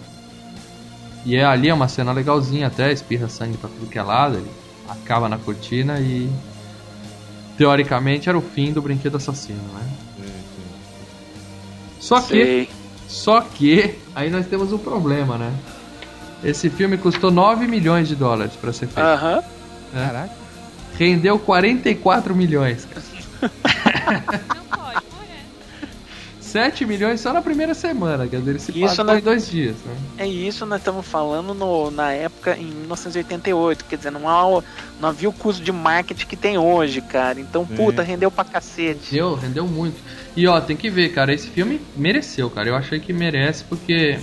[1.25, 4.37] E é ali é uma cena legalzinha até, espirra sangue pra tudo que é lado,
[4.37, 4.49] ele
[4.89, 6.29] acaba na cortina e
[7.57, 9.89] teoricamente era o fim do brinquedo assassino, né?
[11.99, 12.69] Só que Sei.
[13.11, 15.51] Só que aí nós temos um problema, né?
[16.41, 19.05] Esse filme custou 9 milhões de dólares pra ser feito.
[19.05, 19.43] Aham.
[19.93, 20.05] né?
[20.07, 20.31] Caraca.
[20.97, 22.87] Rendeu 44 milhões.
[22.87, 24.41] Morrer.
[26.51, 29.17] 7 milhões só na primeira semana, quer dizer, ele se Isso, né?
[29.17, 29.75] em dois dias.
[29.85, 29.95] Né?
[30.19, 33.85] É isso, nós estamos falando no- na época, em 1988.
[33.85, 34.61] Quer dizer, não, há,
[34.99, 37.39] não havia o custo de marketing que tem hoje, cara.
[37.39, 37.75] Então, Sim.
[37.75, 39.11] puta, rendeu pra cacete.
[39.11, 39.97] Rendeu, rendeu muito.
[40.35, 42.69] E ó, tem que ver, cara, esse filme mereceu, cara.
[42.69, 44.19] Eu achei que merece porque.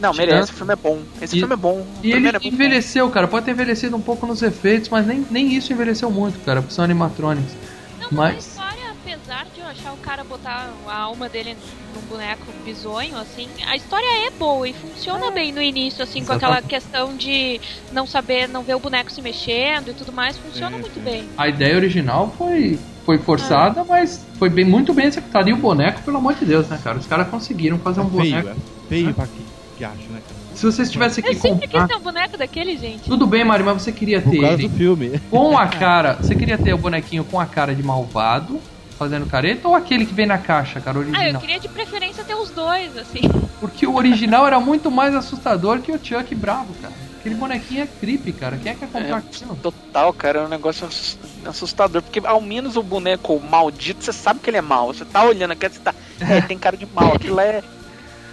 [0.00, 1.00] Não, merece, o filme é bom.
[1.20, 1.80] Esse E- filme é bom.
[1.80, 2.48] O E ele é muito bom.
[2.48, 3.26] envelheceu, cara.
[3.26, 6.74] Pode ter envelhecido um pouco nos efeitos, mas nem, nem isso envelheceu muito, cara, porque
[6.74, 7.52] são animatronics.
[8.00, 11.56] Não, Mas- mas a história, apesar de achar o cara botar a alma dele
[11.94, 16.32] num boneco bizonho, assim, a história é boa e funciona bem no início, assim, com
[16.32, 17.60] aquela questão de
[17.92, 21.00] não saber, não ver o boneco se mexendo e tudo mais, funciona Sim, muito sim.
[21.00, 21.28] bem.
[21.36, 25.48] A ideia original foi, foi forçada, mas foi bem, muito bem executada.
[25.48, 26.98] E o boneco, pelo amor de Deus, né, cara?
[26.98, 28.48] Os caras conseguiram fazer um É feio, boneco.
[28.48, 29.32] é feio pra quê?
[29.76, 30.38] que acho, né, cara?
[30.56, 31.86] Se vocês tivessem que Eu sempre quis comprar.
[31.86, 33.04] ter um boneco daquele, gente.
[33.04, 35.20] Tudo bem, Mari, mas você queria Por ter causa ele do filme.
[35.30, 36.14] com a cara.
[36.14, 38.60] Você queria ter o bonequinho com a cara de malvado,
[38.98, 41.40] fazendo careta, ou aquele que vem na caixa, cara, Ah, eu original?
[41.40, 43.20] queria de preferência ter os dois, assim.
[43.60, 46.92] Porque o original era muito mais assustador que o Chuck bravo, cara.
[47.20, 48.56] Aquele bonequinho é creepy, cara.
[48.56, 49.56] Quem é que comprar É, aquilo?
[49.56, 52.00] Total, cara, é um negócio assus- assustador.
[52.02, 54.86] Porque ao menos o boneco maldito, você sabe que ele é mal.
[54.88, 55.92] Você tá olhando aqui, você tá.
[56.20, 57.14] É, tem cara de mal.
[57.14, 57.62] Aquilo lá é.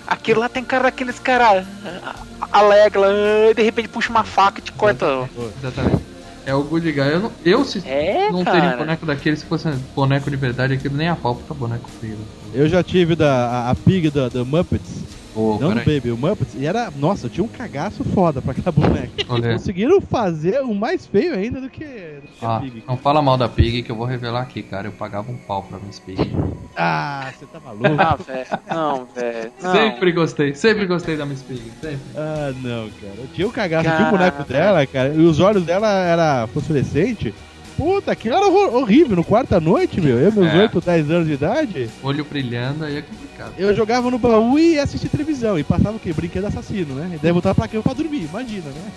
[0.08, 1.66] Aquilo lá tem cara daqueles cara
[2.04, 2.16] ah,
[2.52, 3.02] alegre,
[3.50, 5.28] e de repente puxa uma faca e te corta.
[5.60, 6.04] Exatamente.
[6.46, 7.00] É o Good Guy.
[7.02, 8.78] Eu, não, eu se É, não teria um cara.
[8.78, 12.18] boneco daquele, se fosse boneco de verdade, aquilo nem a pau, puta boneco feio.
[12.54, 15.04] Eu já tive da, a, a pig da, da Muppets.
[15.36, 15.76] Ô, não do.
[15.80, 16.56] Baby, o Muppets.
[16.58, 16.90] E era.
[16.96, 19.10] Nossa, eu tinha um cagaço foda pra aquela boneca.
[19.28, 19.54] Olha.
[19.54, 22.84] Conseguiram fazer um mais feio ainda do que, do que a Ah, pig.
[22.88, 24.88] não fala mal da Pig que eu vou revelar aqui, cara.
[24.88, 26.32] Eu pagava um pau pra Miss Pig.
[26.78, 27.86] Ah, você tá maluco?
[27.98, 28.48] Ah, velho.
[28.70, 29.52] Não, velho.
[29.60, 31.62] Sempre gostei, sempre gostei da Miss Pig.
[31.82, 32.00] Sempre.
[32.16, 33.14] Ah, não, cara.
[33.18, 34.18] Eu tinha um cagaço, eu tinha um Cara.
[34.32, 37.34] boneco dela, cara, e os olhos dela era fosforescente.
[37.78, 39.16] Puta, aquilo era horrível.
[39.18, 40.60] No quarto à noite, meu, eu, meus É.
[40.62, 43.54] 8, 10 anos de idade, Olho brilhando, aí é complicado.
[43.58, 45.60] eu jogava no baú e ia assistir televisão.
[45.60, 46.14] E passava o quê?
[46.14, 47.12] Brinquedo assassino, né?
[47.16, 48.92] E daí voltava pra cama pra dormir, imagina, né?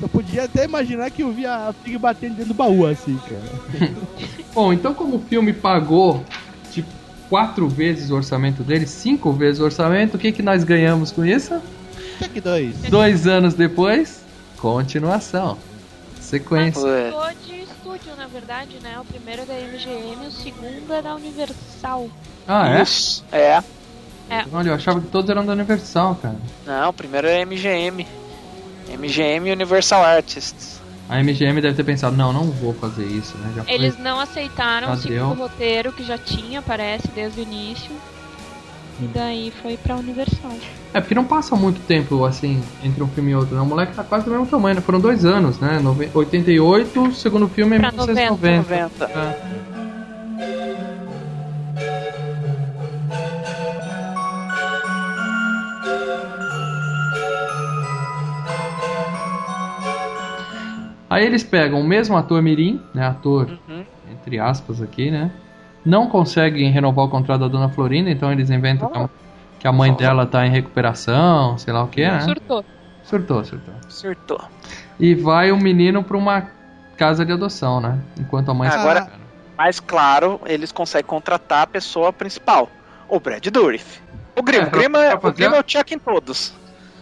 [0.00, 3.90] Só podia até imaginar que eu via a Pig batendo dentro do baú, assim, cara.
[4.54, 6.24] Bom, então como o filme pagou
[7.30, 11.24] quatro vezes o orçamento dele, cinco vezes o orçamento, o que, que nós ganhamos com
[11.24, 11.62] isso?
[12.18, 12.76] Check 2.
[12.90, 14.22] Dois anos depois,
[14.58, 15.56] continuação.
[16.20, 16.80] Sequência.
[16.80, 18.98] Mudou de estúdio, na verdade, né?
[19.00, 22.10] O primeiro é da MGM, o segundo é da Universal.
[22.46, 22.82] Ah, é?
[22.82, 23.24] Isso.
[23.30, 23.62] É.
[24.52, 26.36] Olha, eu achava que todos eram da Universal, cara.
[26.66, 28.06] Não, o primeiro é MGM.
[28.98, 30.79] MGM Universal Artists.
[31.10, 33.52] A MGM deve ter pensado, não, não vou fazer isso, né?
[33.56, 33.74] Já foi.
[33.74, 37.90] Eles não aceitaram Já o segundo roteiro, que já tinha, parece, desde o início.
[39.02, 40.52] E daí foi pra Universal.
[40.94, 43.60] É, porque não passa muito tempo, assim, entre um filme e outro, né?
[43.60, 44.80] O moleque tá quase do mesmo tamanho, né?
[44.82, 45.80] Foram dois anos, né?
[45.82, 48.62] Nove- 88, o segundo filme é Pra 1990.
[48.62, 49.04] 90.
[49.06, 49.89] É.
[61.10, 63.04] Aí eles pegam o mesmo ator mirim, né?
[63.06, 63.84] Ator, Uhum.
[64.12, 65.30] entre aspas aqui, né?
[65.84, 69.08] Não conseguem renovar o contrato da Dona Florinda, então eles inventam que a,
[69.58, 72.20] que a mãe dela tá em recuperação, sei lá o que, né?
[72.20, 72.64] Surtou.
[73.02, 73.74] Surtou, surtou.
[73.86, 74.40] Acertou.
[75.00, 76.46] E vai o menino pra uma
[76.96, 77.98] casa de adoção, né?
[78.18, 79.20] Enquanto a mãe Agora- espera.
[79.58, 82.68] Mas claro, eles conseguem contratar a pessoa principal.
[83.08, 84.00] O Brad Dourif.
[84.38, 84.68] O Grima.
[85.04, 86.54] É, o, é, o fazer é o Chuck em todos.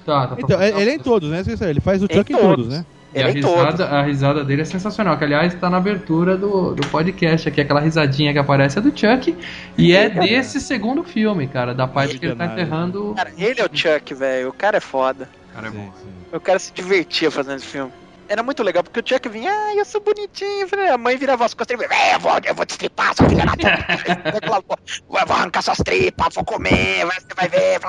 [0.06, 1.42] Tá, tá pra Então, ele é em todos, né?
[1.68, 2.56] Ele faz o Em Chuck em todos.
[2.56, 2.86] todos, né?
[3.14, 3.56] E a é todos.
[3.56, 7.60] risada, a risada dele é sensacional, que aliás tá na abertura do, do podcast aqui,
[7.60, 9.36] aquela risadinha que aparece é do Chuck,
[9.78, 13.14] e é desse segundo filme, cara, da parte que ele tá enterrando.
[13.16, 14.50] Cara, ele é o Chuck, velho.
[14.50, 15.28] O cara é foda.
[15.54, 15.90] Cara, é bom.
[15.96, 16.36] Sim, sim.
[16.36, 17.92] O cara se divertia fazendo esse filme.
[18.28, 20.60] Era muito legal, porque o Chuck vinha, ah, eu sou bonitinho.
[20.62, 22.70] Eu falei, A mãe virava as costas e ele, é, eu vou, eu vou te
[22.70, 23.68] estripar, sua filha da puta.
[25.08, 27.80] Vou vou arrancar suas tripas, vou comer, vai- você vai ver.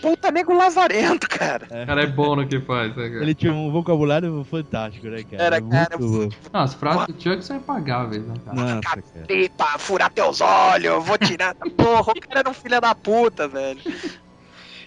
[0.00, 1.66] Puta, nego lazarento, cara.
[1.66, 3.22] O cara é bom no que faz, né, cara?
[3.22, 5.42] Ele tinha um vocabulário fantástico, né, cara?
[5.42, 6.28] Era, Muito cara, bom.
[6.52, 8.56] Não, as frases do Chuck são impagáveis, né, cara?
[8.56, 9.02] Nossa, cara.
[9.26, 11.54] Tripa, furar teus olhos, vou tirar.
[11.76, 13.80] Porra, o cara era um filho da puta, velho.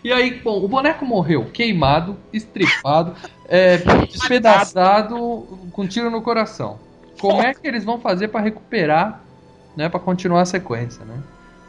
[0.04, 3.14] E aí, bom, o boneco morreu queimado, estripado,
[3.48, 3.78] é,
[4.12, 6.78] despedaçado, com tiro no coração.
[7.20, 9.22] Como é que eles vão fazer pra recuperar,
[9.78, 11.16] né, para continuar a sequência, né?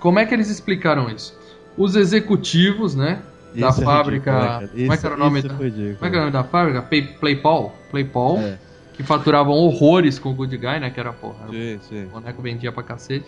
[0.01, 1.39] Como é que eles explicaram isso?
[1.77, 3.23] Os executivos, né,
[3.55, 4.69] da Isso é fábrica, cara?
[4.69, 6.83] como é que era o nome da, como é que era o nome da fábrica?
[6.83, 8.59] Play, Playpal, Playpal, É.
[8.95, 12.05] que faturavam horrores com o Good Guy, né, que era porra, Sim, sim.
[12.07, 13.27] o boneco vendia pra cacete.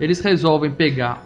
[0.00, 1.22] Eles resolvem pegar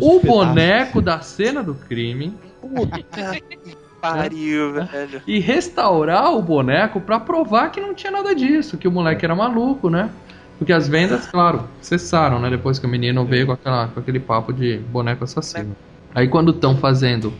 [0.00, 5.22] o boneco da cena do crime Puta que pariu, velho.
[5.26, 9.34] e restaurar o boneco pra provar que não tinha nada disso, que o moleque era
[9.34, 10.10] maluco, né?
[10.58, 12.50] Porque as vendas, claro, cessaram, né?
[12.50, 15.76] Depois que o menino veio com, aquela, com aquele papo de boneco assassino.
[16.14, 17.32] Aí quando estão fazendo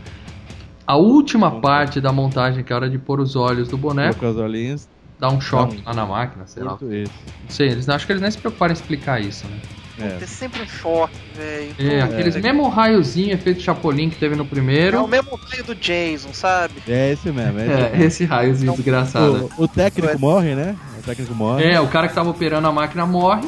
[0.87, 4.19] a última parte da montagem, que é a hora de pôr os olhos do boneco,
[4.19, 4.89] Coloca as olhinhas.
[5.19, 6.71] dá um choque lá na máquina, sei lá.
[6.71, 7.11] Curto isso.
[7.43, 9.57] Não sei, eles, acho que eles nem se preocuparam em explicar isso, né?
[10.01, 10.27] É É.
[10.27, 11.75] sempre um choque, velho.
[11.77, 15.07] É, aqueles mesmo raiozinho, efeito Chapolin que teve no É o primeiro.
[15.07, 16.75] mesmo raio do Jason, sabe?
[16.87, 17.59] É esse mesmo.
[17.59, 19.49] É esse É, esse raiozinho desgraçado.
[19.57, 20.75] O, o técnico morre, né?
[20.99, 21.63] O técnico morre.
[21.65, 23.47] É, o cara que tava operando a máquina morre.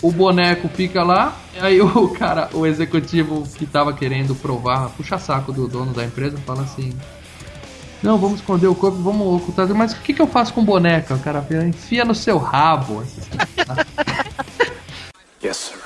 [0.00, 5.16] O boneco fica lá, e aí o cara, o executivo que tava querendo provar, puxa
[5.16, 6.92] saco do dono da empresa, fala assim:
[8.02, 9.68] Não, vamos esconder o corpo, vamos ocultar.
[9.68, 11.14] Mas o que, que eu faço com boneca?
[11.14, 13.04] O cara enfia no seu rabo.
[15.42, 15.78] Yes, sir.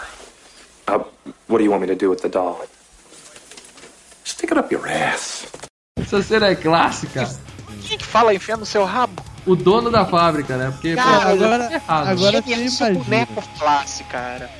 [0.88, 1.04] Uh,
[1.48, 2.66] what do you want me to do with the doll?
[4.24, 5.46] Stick it up your ass.
[5.98, 7.28] Essa cena é clássica.
[7.82, 9.22] Quem que fala enfia no seu rabo?
[9.46, 10.70] O dono da fábrica, né?
[10.72, 12.08] Porque Cara, pô, agora- errado.
[12.08, 13.04] agora- Quem é esse imagina.
[13.04, 14.50] boneco flasse, cara?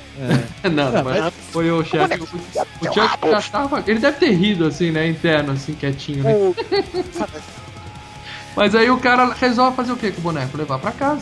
[0.63, 0.69] É.
[0.69, 2.19] Não, Ah, mas foi o chefe.
[2.19, 3.83] O, o Chuck já tava.
[3.85, 5.07] Ele deve ter rido assim, né?
[5.07, 6.33] Interno, assim, quietinho, né?
[6.33, 6.55] O-
[8.55, 10.57] Mas aí o cara resolve fazer o que com o boneco?
[10.57, 11.21] Levar pra casa.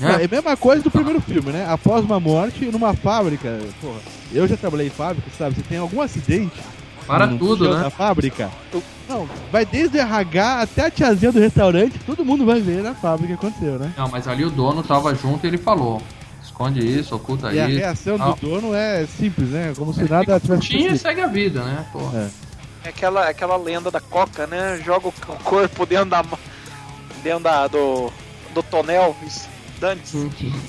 [0.00, 1.66] É a mesma coisa do primeiro filme, né?
[1.68, 4.00] Após uma morte, numa fábrica, porra,
[4.32, 5.54] eu já trabalhei em fábrica, sabe?
[5.54, 6.52] Você tem algum acidente
[7.06, 7.82] Para no tudo, chão né?
[7.84, 8.50] da fábrica,
[9.08, 12.94] não, vai desde o RH até a tiazinha do restaurante, todo mundo vai ver na
[12.94, 13.92] fábrica o que aconteceu, né?
[13.96, 16.00] Não, mas ali o dono tava junto e ele falou:
[16.42, 17.78] esconde isso, oculta E a isso.
[17.78, 18.34] reação tal.
[18.34, 19.72] do dono é simples, né?
[19.76, 21.84] Como se nada tivesse Tinha e segue a vida, né?
[21.92, 22.00] Pô.
[22.14, 22.28] É.
[22.84, 24.80] É aquela, aquela lenda da coca, né?
[24.84, 25.12] Joga o
[25.44, 26.22] corpo dentro da.
[27.22, 28.10] dentro da, do.
[28.52, 29.16] do tonel.
[29.26, 29.48] Isso,
[29.84, 30.14] Dantes.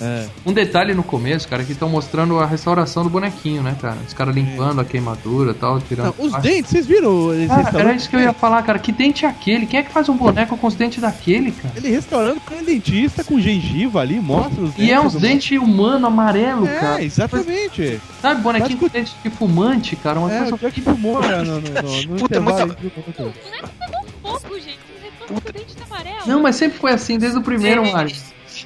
[0.02, 0.26] É.
[0.46, 3.98] Um detalhe no começo, cara, que estão mostrando a restauração do bonequinho, né, cara?
[4.06, 6.14] Os caras limpando a queimadura e tal, tirando.
[6.18, 7.76] Não, os Ah, dentes, vocês viram Cara, restaurante?
[7.88, 8.78] era isso que eu ia falar, cara.
[8.78, 9.66] Que dente é aquele?
[9.66, 11.74] Quem é que faz um boneco com os dentes daquele, cara?
[11.78, 16.08] Ele restaurando com um dentista com gengiva ali, mostra os E é uns dentes humano
[16.08, 17.04] amarelo, É, cara.
[17.04, 18.02] exatamente.
[18.22, 20.20] Sabe, bonequinho com dente de fumante, cara?
[20.20, 22.90] Uma É, coisa o Chuck fumou né, no, no, no, no Puta, muita- entre um
[22.90, 23.14] e outro.
[23.18, 24.80] O boneco tá tão fofo, gente.
[25.02, 26.28] Ele tá com o dente amarelo.
[26.28, 27.92] Não, mas sempre foi assim, desde o primeiro, É.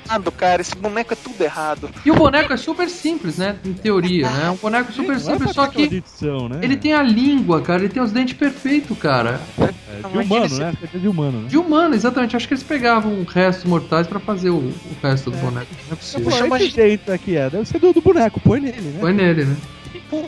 [0.10, 0.62] Errado, cara.
[0.62, 1.90] Esse boneco é tudo errado.
[2.04, 3.58] E o boneco é super simples, né?
[3.64, 4.46] Em teoria, né?
[4.46, 6.60] É um boneco super Não é simples, só que dentição, né?
[6.64, 7.82] ele tem a língua, cara.
[7.84, 9.40] Ele tem os dentes perfeitos, cara.
[9.60, 10.74] É, de humano, esse- né?
[10.82, 11.48] Você de humano, né?
[11.50, 12.36] De humano, exatamente.
[12.36, 15.68] Acho que eles pegavam restos mortais pra fazer o, o resto do boneco.
[15.88, 16.32] Não é possível.
[16.32, 19.00] Chama de- dente aqui é, deve ser do, do boneco, põe nele, né?
[19.00, 19.56] Foi nele, né?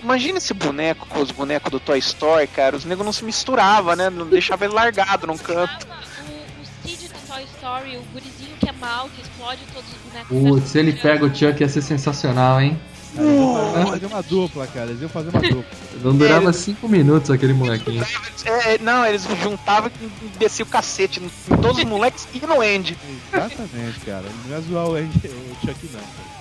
[0.03, 2.75] Imagina esse boneco com os bonecos do Toy Story, cara.
[2.75, 4.09] Os negros não se misturavam, né?
[4.11, 5.88] Não deixava ele largado num canto.
[5.88, 8.40] O, o Cid do Toy Story, o gurizinho
[8.72, 10.49] é mal, que explode todos os bonecos.
[10.49, 12.80] Putz, se ele pega o Chuck ia ser sensacional, hein?
[13.15, 14.89] Cara, eles fazer uma dupla, cara.
[14.89, 15.65] Eles iam fazer uma dupla.
[16.01, 18.05] Não durava cinco minutos aquele molequinho.
[18.45, 22.61] É, não, eles juntavam e desciam o cacete em em todos os moleques e no
[22.61, 22.97] Andy.
[23.34, 24.24] Exatamente, cara.
[24.45, 25.99] Não ia zoar o, Andy, o Chuck, não.
[25.99, 26.32] cara.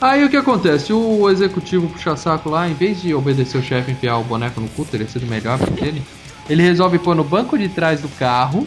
[0.00, 0.92] Aí o que acontece?
[0.92, 4.68] O executivo puxa-saco lá, em vez de obedecer o chefe e enfiar o boneco no
[4.70, 6.02] cu, teria sido melhor pra ele,
[6.48, 8.66] ele resolve pôr no banco de trás do carro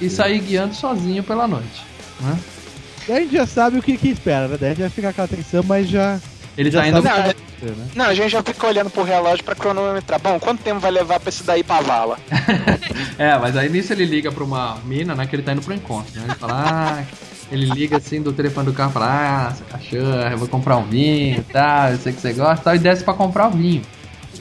[0.00, 1.84] e sair guiando sozinho pela noite.
[2.20, 2.38] Né?
[3.06, 4.56] Daí a gente já sabe o que, que espera, né?
[4.58, 6.18] Daí a gente vai ficar com aquela atenção, mas já.
[6.56, 7.02] Ele já tá indo.
[7.02, 7.88] Não, acontecer, né?
[7.94, 10.20] Não, a gente já fica olhando pro relógio pra cronometrar.
[10.20, 12.18] Bom, quanto tempo vai levar pra esse daí pra vala?
[13.18, 15.26] É, mas aí nisso ele liga pra uma mina, né?
[15.26, 16.10] Que ele tá indo pro encontro.
[16.18, 16.24] Né?
[16.26, 17.04] Ele fala, ah,
[17.52, 20.78] ele liga assim do telefone do carro e fala, ah, seu cachorro, eu vou comprar
[20.78, 23.48] um vinho e tal, eu sei que você gosta e tal, e desce pra comprar
[23.48, 23.82] o vinho.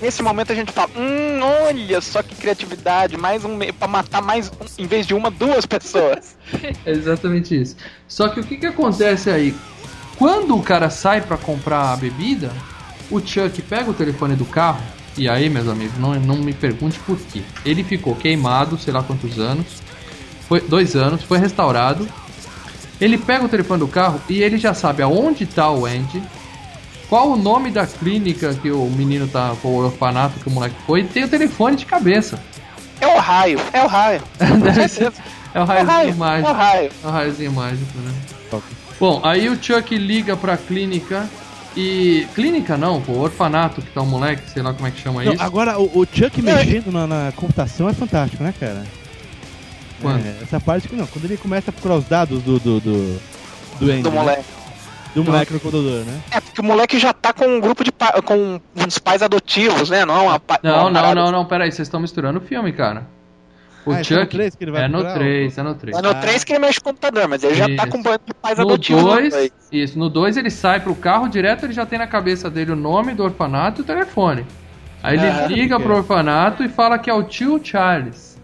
[0.01, 4.21] Nesse momento a gente fala, hum, olha só que criatividade, mais um meio pra matar
[4.21, 6.37] mais, um, em vez de uma, duas pessoas.
[6.85, 7.75] É exatamente isso.
[8.07, 9.53] Só que o que, que acontece aí?
[10.17, 12.51] Quando o cara sai pra comprar a bebida,
[13.11, 14.81] o Chuck pega o telefone do carro,
[15.17, 17.41] e aí, meus amigos, não, não me pergunte por quê.
[17.65, 19.65] Ele ficou queimado, sei lá quantos anos,
[20.47, 22.07] foi dois anos, foi restaurado.
[22.99, 26.23] Ele pega o telefone do carro e ele já sabe aonde tá o Andy,
[27.09, 31.01] qual o nome da clínica que o menino tá, o orfanato que o moleque foi,
[31.01, 32.39] e tem o telefone de cabeça.
[33.01, 34.21] É o raio, é o raio.
[34.89, 35.11] Ser-
[35.53, 36.49] é o É o raiozinho raio, é mágico.
[36.49, 36.91] o raio.
[37.03, 38.11] É um raiozinho mágico, né?
[38.99, 41.25] Bom, aí o Chuck liga pra clínica
[41.75, 42.27] e.
[42.35, 45.33] Clínica não, pô, orfanato que tá o moleque, sei lá como é que chama Não,
[45.33, 45.41] isso.
[45.41, 48.83] agora, o, o Chuck mexendo na, na computação é fantástico, né, cara?
[50.01, 50.25] Quando?
[50.25, 52.59] É, essa parte que não, quando ele começa a procurar os dados do.
[52.59, 53.21] do, do,
[53.79, 54.39] do Andy, Do né?
[55.15, 56.21] Do moleque no computador, né?
[56.31, 59.89] É, porque o moleque já tá com um grupo de pa- com uns pais adotivos,
[59.89, 60.05] né?
[60.05, 62.71] Não, é uma pa- Não, uma não, não, não, peraí, vocês estão misturando o filme,
[62.71, 63.07] cara.
[63.85, 64.35] O Ah, esse é no Chuck.
[64.35, 65.13] três que ele vai é no procurar?
[65.15, 65.97] 3, é no 3.
[65.97, 67.87] É no 3 que ele mexe com o computador, mas ele já tá Isso.
[67.87, 69.03] com um bando de pais No adotivos.
[69.03, 69.51] 2, aí.
[69.71, 72.75] isso, no 2 ele sai pro carro direto, ele já tem na cabeça dele o
[72.75, 74.45] nome do orfanato e o telefone.
[75.01, 75.97] Aí ele Ah, liga que pro é.
[75.97, 78.37] orfanato e fala que é o tio Charles.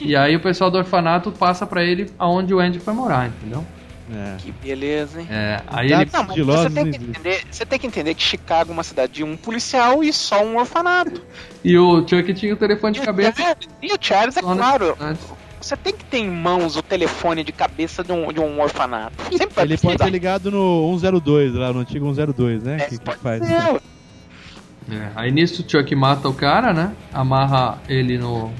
[0.00, 3.64] E aí o pessoal do orfanato passa pra ele aonde o Andy foi morar, entendeu?
[4.12, 4.36] É.
[4.38, 5.26] Que beleza, hein?
[5.30, 8.22] É, aí ele Não, mas Sigilosos você tem, que entender, você tem que entender que
[8.22, 11.22] Chicago é uma cidade de um policial e só um orfanato.
[11.64, 13.42] E o Chuck tinha o telefone de cabeça.
[13.42, 15.18] É, E o Charles, é na claro, cidade.
[15.58, 19.14] você tem que ter em mãos o telefone de cabeça de um, de um orfanato.
[19.34, 22.76] Sempre Ele pode ser ligado no 102, lá no antigo 102, né?
[22.76, 23.42] É, que, que faz.
[23.50, 26.92] É, aí nisso o Chuck mata o cara, né?
[27.10, 28.52] Amarra ele no.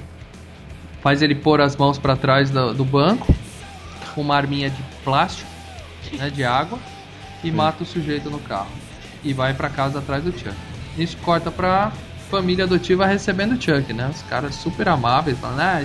[1.03, 3.35] Faz ele pôr as mãos pra trás do, do banco,
[4.15, 5.49] com uma arminha de plástico,
[6.13, 6.31] né?
[6.31, 6.79] De água,
[7.43, 8.71] e mata o sujeito no carro.
[9.23, 10.55] E vai pra casa atrás do Chuck.
[10.97, 11.93] Nisso corta pra
[12.31, 14.11] família adotiva recebendo o Chuck, né?
[14.13, 15.85] Os caras super amáveis, falando, ah,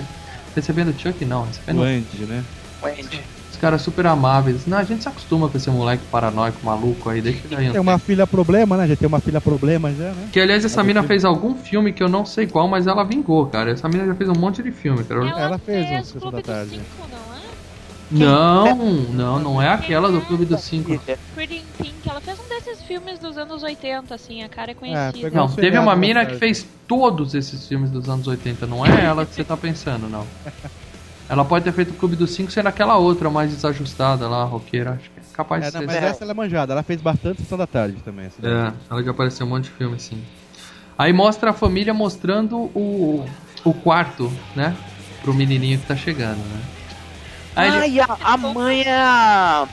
[0.54, 2.44] recebendo o Chuck não, recebendo O Andy, né?
[2.82, 3.20] O Andy.
[3.52, 4.66] Os caras super amáveis.
[4.66, 7.70] Não, a gente se acostuma com esse moleque paranoico, maluco aí, deixa ele aí.
[7.70, 8.88] Tem uma filha problema, né?
[8.88, 10.28] Já tem uma filha problema já, né?
[10.32, 13.46] Que aliás, essa mina fez algum filme que eu não sei qual, mas ela vingou,
[13.46, 13.70] cara.
[13.70, 15.28] Essa mina já fez um monte de filme, cara.
[15.28, 16.70] Ela, Ela fez fez um Clube da Tarde.
[16.70, 17.10] Cinco,
[18.10, 18.74] não é?
[19.12, 20.98] Não, não, é aquela do Clube dos Cinco.
[21.34, 24.74] Pretty in Pink, ela fez um desses filmes dos anos 80, assim, a cara é
[24.74, 25.12] conhecida.
[25.12, 26.32] pegou Não, um teve uma na mina tarde.
[26.34, 30.08] que fez todos esses filmes dos anos 80, não é ela que você tá pensando,
[30.08, 30.26] não.
[31.28, 34.98] Ela pode ter feito o Clube dos Cinco sendo aquela outra mais desajustada lá, roqueira.
[35.00, 35.86] Acho que é capaz É, de não, ser.
[35.86, 36.72] mas essa ela é manjada.
[36.72, 38.26] Ela fez bastante Sessão da Tarde também.
[38.26, 38.50] essa daí.
[38.52, 40.20] É, ela já apareceu um monte de filme, sim.
[40.98, 43.24] Aí mostra a família mostrando o,
[43.64, 44.76] o quarto, né?
[45.22, 46.60] Pro menininho que tá chegando, né?
[47.56, 49.68] Aí ele- Ai, a, a mãe é a.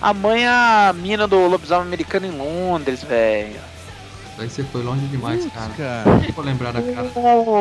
[0.00, 3.58] A mãe é a mina do lobisomem americano em Londres, velho.
[4.38, 5.72] Aí você foi longe demais, Putz, cara.
[5.74, 6.10] cara.
[6.16, 7.10] Não vou lembrar da cara.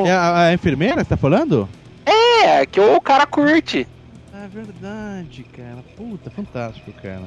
[0.05, 1.67] É a, a enfermeira que você tá falando?
[2.05, 3.87] É, que o cara curte.
[4.33, 5.77] É verdade, cara.
[5.95, 7.23] Puta, fantástico, cara.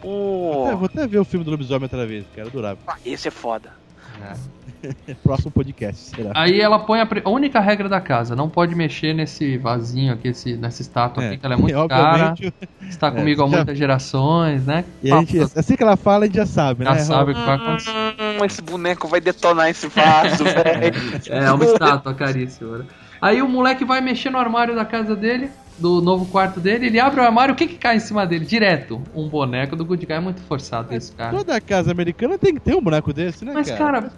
[0.00, 2.48] Pô, Até- vou até ver o filme do lobisomem outra vez, cara.
[2.48, 2.78] Adorável.
[3.04, 3.70] esse é foda.
[5.24, 6.32] Próximo podcast, será?
[6.34, 10.28] Aí ela põe a, a única regra da casa, não pode mexer nesse vasinho aqui,
[10.28, 12.34] esse, nessa estátua aqui, que ela é muito cara,
[12.88, 14.84] está é, comigo há já- muitas gerações, né?
[15.02, 17.00] E a gente, assim que ela fala, a gente já sabe, já né?
[17.00, 17.90] sabe o que vai acontecer.
[17.90, 20.94] Hum, esse boneco vai detonar esse vaso, velho.
[21.28, 22.78] É, uma estátua caríssima.
[22.78, 22.84] né?
[23.20, 26.98] Aí o moleque vai mexer no armário da casa dele, do novo quarto dele, ele
[26.98, 28.44] abre o armário, o que que cai em cima dele?
[28.44, 31.36] Direto, um boneco do Good Guy, é muito forçado isso, cara.
[31.36, 34.02] Toda casa americana tem que ter um boneco desse, né, Mas, cara?
[34.02, 34.12] cara,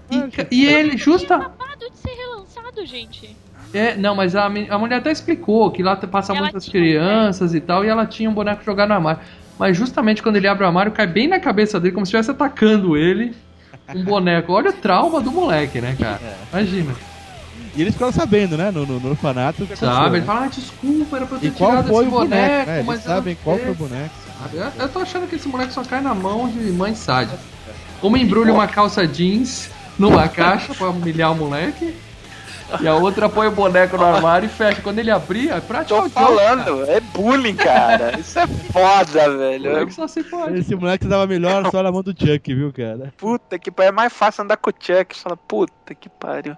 [0.50, 1.36] e, e ele justa...
[1.36, 3.36] Acabado de ser relançado, gente.
[3.72, 6.86] É, não, mas a, a mulher até explicou que lá passa Ela muitas tinha um
[6.86, 9.20] crianças e tal, e ela tinha um boneco jogado no armário.
[9.58, 12.30] Mas justamente quando ele abre o armário, cai bem na cabeça dele, como se estivesse
[12.30, 13.34] atacando ele,
[13.94, 14.52] um boneco.
[14.52, 16.20] Olha o trauma do moleque, né, cara?
[16.50, 16.94] Imagina.
[17.74, 19.66] E eles ficaram sabendo, né, no, no, no orfanato.
[19.76, 20.16] Sabe?
[20.16, 20.26] Ele né?
[20.26, 22.70] fala, ah, desculpa, era pra eu ter E qual tirado foi esse o boneco, boneco?
[22.70, 24.14] Eles mas sabem qual sei." foi o boneco.
[24.52, 27.38] Eu, eu tô achando que esse moleque só cai na mão de mãe sádica.
[28.02, 31.94] Uma embrulha uma calça jeans numa caixa pra humilhar o moleque.
[32.80, 34.80] E a outra põe o boneco no armário e fecha.
[34.80, 38.18] Quando ele abrir, é prática Tô falando, é bullying, cara.
[38.18, 39.70] Isso é foda, velho.
[39.70, 40.60] Moleque só se pode.
[40.60, 43.12] Esse moleque dava melhor só na mão do Chuck, viu, cara?
[43.16, 43.88] Puta que pariu.
[43.88, 45.16] É mais fácil andar com o Chuck.
[45.16, 46.56] Você fala, puta que pariu.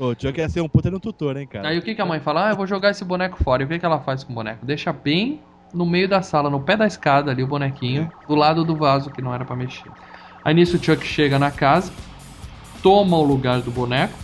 [0.00, 1.68] O Chuck ia ser um puta no tutor, hein, cara?
[1.68, 2.48] Aí o que, que a mãe fala?
[2.48, 3.62] Ah, eu vou jogar esse boneco fora.
[3.62, 4.64] E o que, que ela faz com o boneco?
[4.64, 5.42] Deixa bem
[5.74, 9.10] no meio da sala, no pé da escada ali, o bonequinho, do lado do vaso
[9.10, 9.90] que não era pra mexer.
[10.42, 11.92] Aí nisso o Chuck chega na casa,
[12.82, 14.14] toma o lugar do boneco,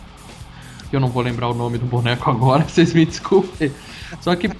[0.89, 3.71] que eu não vou lembrar o nome do boneco agora, vocês me desculpem.
[4.21, 4.51] Só que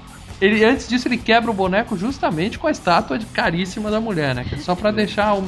[0.41, 4.35] ele, antes disso ele quebra o boneco justamente com a estátua de caríssima da mulher,
[4.35, 4.45] né?
[4.45, 5.43] Que é só pra deixar o,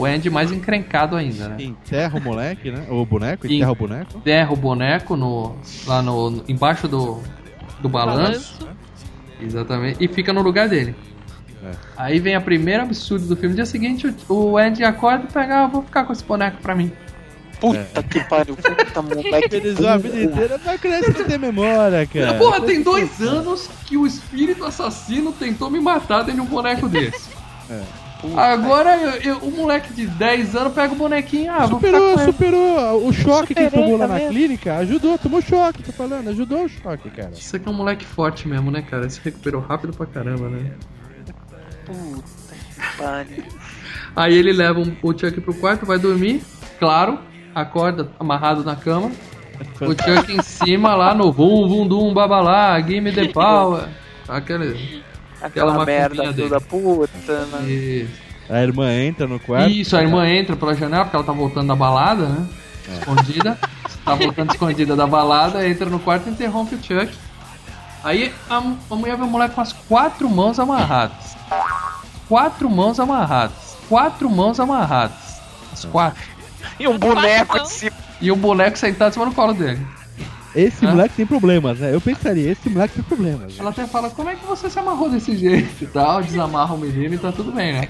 [0.00, 1.56] o Andy mais encrencado ainda, né?
[1.60, 2.86] Enterra o moleque, né?
[2.90, 4.18] O boneco, enterra o boneco.
[4.24, 5.56] Derra o boneco no,
[5.86, 7.20] lá no, no- embaixo do,
[7.80, 8.66] do balanço.
[9.40, 10.02] Exatamente.
[10.02, 10.94] E fica no lugar dele.
[11.64, 11.70] É.
[11.96, 13.50] Aí vem a primeira absurdo do filme.
[13.50, 16.58] No dia seguinte, o, o Andy acorda e pega, ah, vou ficar com esse boneco
[16.60, 16.92] pra mim.
[17.60, 18.56] Puta que pariu.
[18.56, 19.54] Puta moleque.
[19.56, 22.34] Eles a vida inteira, mas criança não tem memória, cara.
[22.34, 26.88] Porra, tem dois anos que o espírito assassino tentou me matar dentro de um boneco
[26.88, 27.30] desse.
[28.36, 32.18] Agora eu- eu- o moleque de 10 anos pega o bonequinho, ah, vou ficar Superou,
[32.20, 33.06] superou.
[33.08, 34.30] O choque que ele Superei, tomou lá tá na vendo?
[34.30, 37.32] clínica ajudou, tomou choque, tô falando, ajudou o choque, cara.
[37.34, 39.10] Isso aqui é um moleque forte mesmo, né, cara?
[39.10, 40.70] Se recuperou rápido pra caramba, né?
[41.84, 43.44] Puta que pariu.
[44.16, 46.40] Aí ele leva o Chuck pro quarto, vai dormir,
[46.78, 47.18] claro,
[47.54, 49.10] acorda amarrado na cama.
[49.80, 53.88] O Chuck em cima lá no vum, vum, dum, babalá, give me the power.
[54.28, 55.04] Aquele.
[55.40, 57.70] Aquela Aquela merda toda puta, né?
[57.70, 58.22] Isso.
[58.48, 59.70] A irmã entra no quarto.
[59.70, 62.48] Isso, a irmã entra pela janela, porque ela tá voltando da balada, né?
[62.98, 63.58] Escondida.
[64.04, 67.14] Tá voltando escondida da balada, entra no quarto e interrompe o Chuck.
[68.02, 71.36] Aí a, a mulher vê o moleque com as quatro mãos amarradas.
[72.28, 73.76] Quatro mãos amarradas.
[73.88, 75.40] Quatro mãos amarradas.
[75.72, 76.22] As quatro.
[76.78, 77.96] E um boneco de cima.
[78.20, 79.80] E o boneco sentado em cima do colo dele.
[80.54, 80.90] Esse Hã?
[80.90, 81.92] moleque tem problemas, né?
[81.92, 83.58] Eu pensaria, esse moleque tem problemas.
[83.58, 86.22] Ela até fala, como é que você se amarrou desse jeito e tal?
[86.22, 87.88] Desamarra o menino e tá tudo bem, né?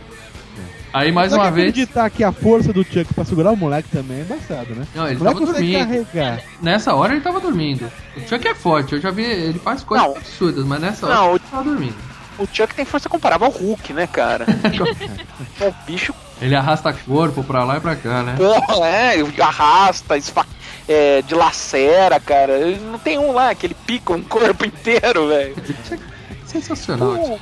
[0.93, 1.69] Aí mais Só uma que vez.
[1.71, 4.87] acreditar que a força do Chuck pra segurar o moleque também é embaçado, né?
[4.95, 5.79] Não, ele o tava dormindo.
[5.81, 6.41] carregar.
[6.63, 7.91] Nessa hora ele tava dormindo.
[8.17, 10.17] O Chuck é forte, eu já vi, ele faz coisas Não.
[10.17, 11.97] absurdas, mas nessa hora Não, ele tava dormindo.
[12.39, 14.45] O Chuck tem força comparável ao Hulk, né, cara?
[15.61, 18.35] o bicho, Ele arrasta corpo pra lá e pra cá, né?
[18.37, 20.45] porra, é, arrasta, esfa...
[20.89, 22.53] é, dilacera, cara.
[22.53, 25.57] Ele Não tem um lá que ele pica um corpo inteiro, velho.
[26.45, 27.17] Sensacional.
[27.17, 27.39] Pô,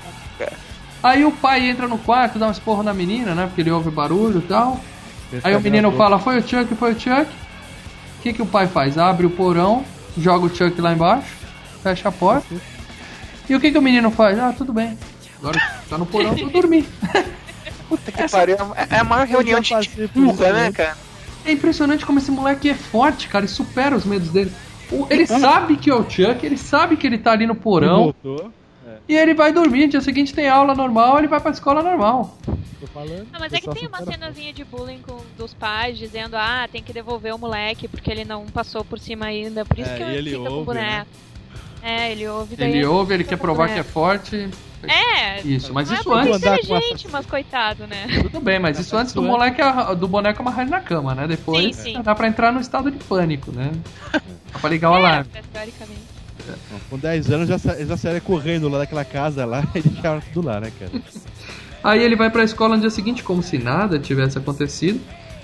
[1.03, 3.47] Aí o pai entra no quarto, dá um esporro na menina, né?
[3.47, 4.79] Porque ele ouve barulho e tal.
[5.43, 7.27] Aí o menino fala, foi o Chuck, foi o Chuck.
[8.19, 8.97] O que, que o pai faz?
[8.97, 9.85] Abre o porão,
[10.17, 11.35] joga o Chuck lá embaixo,
[11.83, 12.55] fecha a porta.
[13.49, 14.39] E o que, que o menino faz?
[14.39, 14.97] Ah, tudo bem.
[15.39, 16.87] Agora tá no porão pra dormir.
[17.89, 18.57] Puta que pariu.
[18.77, 19.79] É é a maior reunião de
[20.15, 20.97] burra, né, cara?
[21.45, 24.53] É impressionante como esse moleque é forte, cara, e supera os medos dele.
[25.11, 28.53] Ele sabe que é o Chuck, ele sabe que ele tá ali no porão, Voltou.
[29.09, 29.89] e ele vai dormir.
[29.89, 32.37] Dia seguinte tem aula normal, ele vai pra escola normal.
[32.81, 33.27] Tô falando.
[33.33, 36.83] Ah, mas é que tem uma cenazinha de bullying com, dos pais dizendo, ah, tem
[36.83, 39.65] que devolver o moleque porque ele não passou por cima ainda.
[39.65, 41.07] Por isso É, que ele ele fica com o ouve, boneco.
[41.83, 44.49] É, ele ouve daí Ele ouve, ele quer com o provar que é forte.
[44.85, 46.37] É, Isso, mas não isso é antes.
[46.39, 48.07] inteligente, mas coitado, né?
[48.23, 49.61] Tudo bem, mas isso antes do é- moleque
[49.99, 51.27] do boneco amarrar ele na cama, né?
[51.29, 52.03] Depois Sim, sim.
[52.03, 53.71] dá pra entrar no estado de pânico, né?
[54.13, 55.31] Dá pra ligar o alarme.
[55.35, 56.01] É, teoricamente.
[56.91, 60.49] Com 10 anos já, sa- já saíram correndo lá daquela casa lá e deixaram tudo
[60.49, 60.91] lá, né, cara?
[61.85, 65.01] Aí ele vai pra escola no dia seguinte, como se nada tivesse acontecido.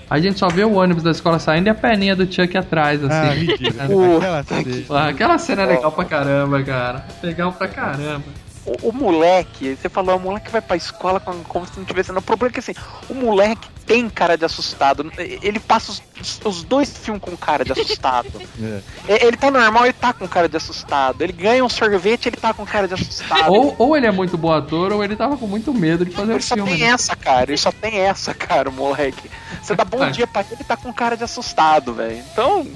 [0.09, 2.99] A gente só vê o ônibus da escola saindo e a perninha do Chuck atrás,
[3.03, 3.39] Ah, assim.
[3.45, 4.17] ridículo.
[4.17, 4.85] Aquela cena.
[4.89, 7.05] Ah, aquela cena é legal pra caramba, cara.
[7.21, 8.23] Legal pra caramba.
[8.65, 12.11] O, o moleque, você falou, o moleque vai pra escola como, como se não tivesse.
[12.11, 12.73] Não, o problema é que assim,
[13.09, 15.11] o moleque tem cara de assustado.
[15.17, 18.29] Ele passa os, os dois filmes com cara de assustado.
[18.61, 18.81] É.
[19.07, 21.21] E- ele tá normal, ele tá com cara de assustado.
[21.21, 23.51] Ele ganha um sorvete, ele tá com cara de assustado.
[23.51, 26.33] Ou, ou ele é muito bom ator, ou ele tava com muito medo de fazer
[26.33, 26.71] o Ele só filme.
[26.71, 26.87] tem né?
[26.87, 27.49] essa, cara.
[27.49, 29.29] Ele só tem essa, cara, o moleque.
[29.61, 30.11] Você dá bom É.
[30.11, 32.17] dia pra ele, ele tá com cara de assustado, velho.
[32.31, 32.67] Então,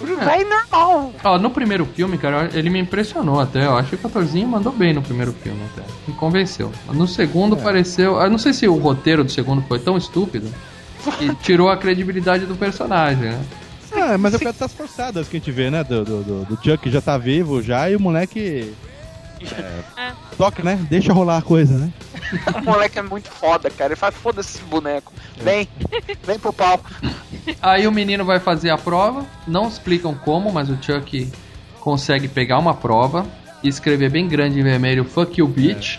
[0.00, 0.44] o É.
[0.44, 1.12] normal.
[1.24, 3.64] Ó, no primeiro filme, cara, ele me impressionou até.
[3.66, 5.86] Eu acho que o Catorzinho mandou bem no primeiro filme até.
[6.06, 6.70] Me convenceu.
[6.92, 8.20] No segundo pareceu.
[8.20, 10.48] Eu não sei se o roteiro do segundo foi tão estúpido
[11.18, 13.40] que tirou a credibilidade do personagem, né?
[13.92, 15.82] Ah, mas é o cara tá esforçado, as que a gente vê, né?
[15.82, 18.72] Do, do, do, do Chuck que já tá vivo já e o moleque.
[19.96, 20.12] É.
[20.36, 20.78] Toca, né?
[20.88, 21.92] Deixa rolar a coisa, né?
[22.56, 23.92] O moleque é muito foda, cara.
[23.92, 25.12] Ele faz foda-se esse boneco.
[25.40, 25.68] Vem,
[26.24, 26.80] vem pro pau.
[27.62, 29.24] Aí o menino vai fazer a prova.
[29.46, 31.30] Não explicam como, mas o Chuck
[31.80, 33.26] consegue pegar uma prova
[33.62, 35.98] e escrever bem grande em vermelho Fuck you, bitch.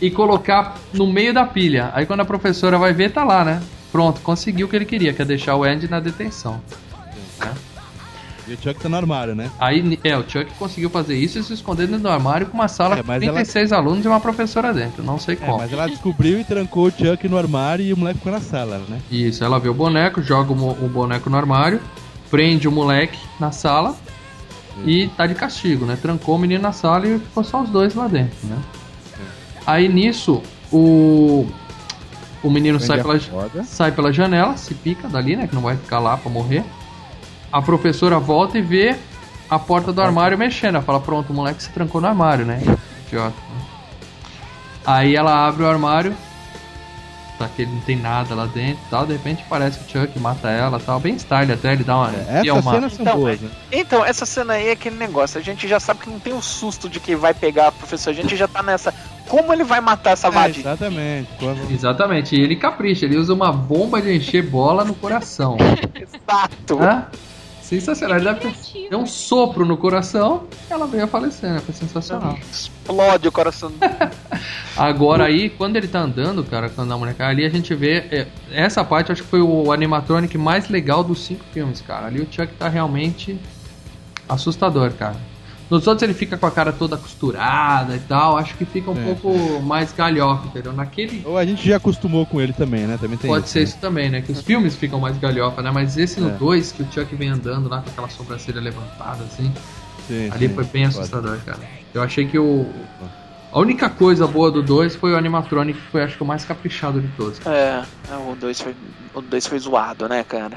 [0.00, 1.90] E colocar no meio da pilha.
[1.92, 3.62] Aí quando a professora vai ver, tá lá, né?
[3.92, 6.60] Pronto, conseguiu o que ele queria, que é deixar o Andy na detenção.
[8.50, 9.48] E o Chuck tá no armário, né?
[9.60, 12.66] Aí, é, o Chuck conseguiu fazer isso e se esconder dentro do armário com uma
[12.66, 15.04] sala É, com mas 36 alunos e uma professora dentro.
[15.04, 15.58] Não sei É, como.
[15.58, 18.82] mas ela descobriu e trancou o Chuck no armário e o moleque ficou na sala,
[18.88, 19.00] né?
[19.08, 21.80] Isso, ela vê o boneco, joga o, o boneco no armário,
[22.28, 23.94] prende o moleque na sala
[24.84, 25.96] e tá de castigo, né?
[26.00, 28.58] Trancou o menino na sala e ficou só os dois lá dentro, né?
[29.66, 30.42] Aí nisso,
[30.72, 31.46] o.
[32.42, 33.20] O menino sai pela,
[33.64, 35.46] sai pela janela, se pica dali, né?
[35.46, 36.64] Que não vai ficar lá pra morrer.
[37.52, 38.96] A professora volta e vê
[39.48, 40.76] a porta do armário mexendo.
[40.76, 42.60] Ela fala: Pronto, o moleque se trancou no armário, né?
[43.06, 43.34] Idiota.
[44.86, 46.14] Aí ela abre o armário,
[47.38, 49.04] tá que ele não tem nada lá dentro e tal.
[49.06, 50.98] De repente aparece o Chuck, mata ela e tal.
[51.00, 52.10] Bem style até, ele dá uma.
[52.12, 53.50] É, essas uma- cenas são Então, boas, né?
[53.70, 55.38] Então, essa cena aí é aquele negócio.
[55.38, 58.16] A gente já sabe que não tem o susto de que vai pegar a professora.
[58.16, 58.94] A gente já tá nessa.
[59.28, 60.60] Como ele vai matar essa É, vadia?
[60.60, 61.28] exatamente.
[61.38, 61.70] Quando...
[61.70, 65.56] Exatamente, e ele capricha, ele usa uma bomba de encher bola no coração.
[65.94, 66.82] Exato.
[66.82, 67.06] Hã?
[67.70, 71.60] Sensacional, ele deve ter um sopro no coração ela veio a falecer, né?
[71.60, 72.36] Foi sensacional.
[72.50, 73.70] Explode o coração.
[74.76, 77.98] Agora aí, quando ele tá andando, cara, quando a mulher cai ali, a gente vê.
[78.10, 82.08] é, essa parte eu acho que foi o animatronic mais legal dos cinco filmes, cara.
[82.08, 83.38] Ali o Chuck tá realmente
[84.28, 85.16] assustador, cara.
[85.70, 88.98] Nos outros ele fica com a cara toda costurada e tal, acho que fica um
[89.00, 89.04] É.
[89.14, 90.72] pouco mais galhofa, entendeu?
[90.72, 91.22] Naquele.
[91.24, 92.98] Ou a gente já acostumou com ele também, né?
[93.00, 93.64] Também tem Pode isso, ser né?
[93.66, 94.20] isso também, né?
[94.20, 95.70] Que os filmes ficam mais galhofa, né?
[95.70, 96.32] Mas esse no É.
[96.32, 99.52] 2, que o Chuck vem andando lá com aquela sobrancelha levantada, assim,
[100.08, 100.54] Sim, ali sim.
[100.54, 100.98] foi bem Pode.
[100.98, 101.60] assustador, cara.
[101.94, 102.66] Eu achei que o.
[103.52, 106.44] A única coisa boa do 2 foi o animatronic, que foi acho que o mais
[106.44, 107.44] caprichado de todos.
[107.46, 108.74] É, é, o 2 foi,
[109.14, 110.56] o dois foi zoado, né, cara?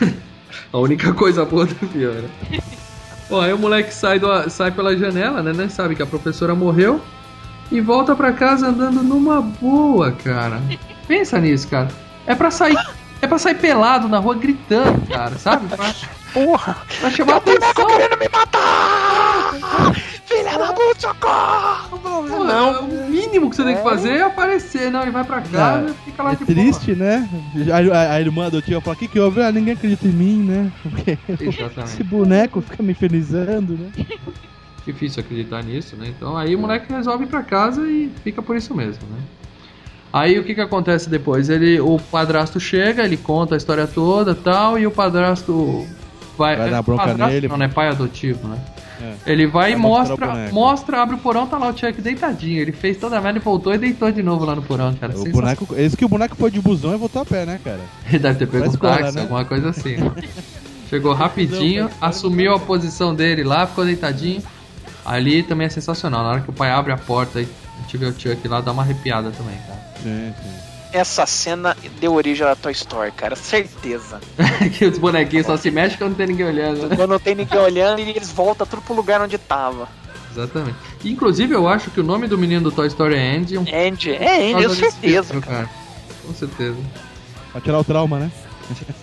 [0.72, 2.28] A única coisa boa do filme, né?
[3.28, 5.52] Bom, aí o moleque sai, do, sai pela janela, né?
[5.54, 7.00] Nem sabe que a professora morreu.
[7.70, 10.62] E volta pra casa andando numa boa, cara.
[11.06, 11.88] Pensa nisso, cara.
[12.26, 12.76] É pra sair.
[13.20, 15.66] É pra sair pelado na rua gritando, cara, sabe?
[15.68, 15.92] Pra,
[16.32, 16.76] Porra!
[17.00, 17.86] pra chamar atenção.
[17.86, 19.92] querendo me matar!
[20.28, 22.44] Filha da puta, socorro!
[22.44, 24.90] Não, O mínimo que você tem que fazer é aparecer.
[24.90, 27.26] Não, ele vai pra casa É, e fica lá É de triste, né?
[27.72, 29.42] A, a, a irmã adotiva fala: O que, que houve?
[29.42, 30.70] Ah, ninguém acredita em mim, né?
[30.82, 31.18] Porque.
[31.28, 31.94] Exatamente.
[31.94, 33.90] esse boneco fica me infernizando, né?
[34.84, 36.06] difícil acreditar nisso, né?
[36.08, 39.18] Então aí o moleque resolve ir pra casa e fica por isso mesmo, né?
[40.12, 41.50] Aí o que que acontece depois?
[41.50, 45.86] Ele, o padrasto chega, ele conta a história toda, tal, e o padrasto
[46.36, 47.48] vai, Vai dar é bronca padrasto nele.
[47.48, 47.68] Não, né?
[47.68, 48.58] Pai adotivo, né?
[49.26, 49.32] É.
[49.32, 52.60] Ele vai e mostra, mostra, abre o porão, tá lá o Chuck deitadinho.
[52.60, 55.18] Ele fez toda a merda e voltou e deitou de novo lá no porão, cara.
[55.18, 57.80] O boneco, esse que o boneco foi de busão e voltou a pé, né, cara?
[58.08, 59.22] Ele deve ter pego um táxi, né?
[59.22, 59.96] alguma coisa assim.
[59.96, 60.12] né?
[60.88, 64.42] Chegou rapidinho, assumiu a posição dele lá, ficou deitadinho.
[65.04, 66.22] Ali também é sensacional.
[66.22, 67.48] Na hora que o pai abre a porta e
[67.96, 69.80] vê o Chuck lá, dá uma arrepiada também, cara.
[70.02, 70.67] Sim, sim.
[70.92, 73.36] Essa cena deu origem à Toy Story, cara.
[73.36, 74.20] Certeza.
[74.76, 76.96] que os bonequinhos só se mexem quando não tem ninguém olhando, né?
[76.96, 79.88] Quando não tem ninguém olhando e eles voltam tudo pro lugar onde tava.
[80.30, 80.76] Exatamente.
[81.04, 83.56] Inclusive, eu acho que o nome do menino do Toy Story é Andy.
[83.58, 85.68] Andy, é Andy, eu certeza, filme, cara.
[86.24, 86.76] Com certeza.
[87.52, 88.30] Pra tirar o trauma, né?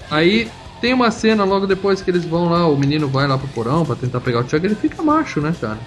[0.09, 3.47] Aí tem uma cena logo depois que eles vão lá, o menino vai lá pro
[3.49, 5.79] porão pra tentar pegar o Chuck, ele fica macho, né, cara?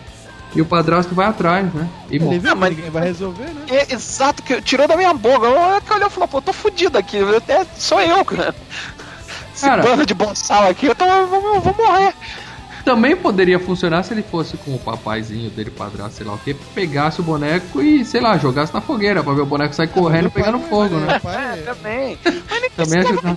[0.54, 1.86] E o padrasto vai atrás, né?
[2.10, 2.40] E Ele morre.
[2.40, 3.62] que mas- ninguém vai resolver, né?
[3.70, 5.46] É, exato, que tirou da minha boca.
[5.46, 7.16] Eu que olhou e falou, pô, tô fudido aqui.
[7.18, 8.54] eu- É, sou eu, cara.
[9.54, 9.82] Esse Cara.
[9.82, 12.14] bando de boçal aqui, eu, tô, eu vou, eu vou morrer.
[12.84, 16.54] Também poderia funcionar se ele fosse com o papaizinho dele, padrasto, sei lá o que,
[16.54, 20.30] pegasse o boneco e, sei lá, jogasse na fogueira pra ver o boneco sair correndo
[20.30, 21.20] pegando fogo, né?
[21.26, 22.18] É, também.
[22.24, 23.36] Mas Também ajudar.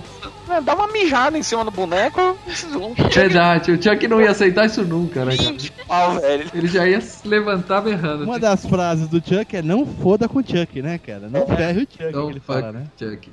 [0.52, 2.36] Né, Dá uma mijada em cima do boneco,
[2.70, 2.94] não.
[3.10, 6.20] Verdade, o Chuck não ia aceitar isso nunca, né, cara?
[6.54, 8.24] Ele já ia se levantar berrando.
[8.24, 11.28] Uma das frases do Chuck é não foda com o Chuck, né, cara?
[11.28, 12.84] Não ferre o Chuck, Então, que ele fala, né?
[12.98, 13.30] Chuck.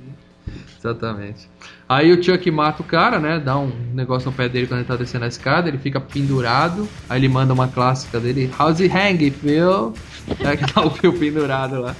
[0.78, 1.48] Exatamente.
[1.88, 3.38] Aí o Chuck mata o cara, né?
[3.38, 6.88] Dá um negócio no pé dele quando ele tá descendo a escada, ele fica pendurado.
[7.08, 9.92] Aí ele manda uma clássica dele, How's it hang, Phil?
[10.40, 11.94] É que tá o Phil pendurado lá.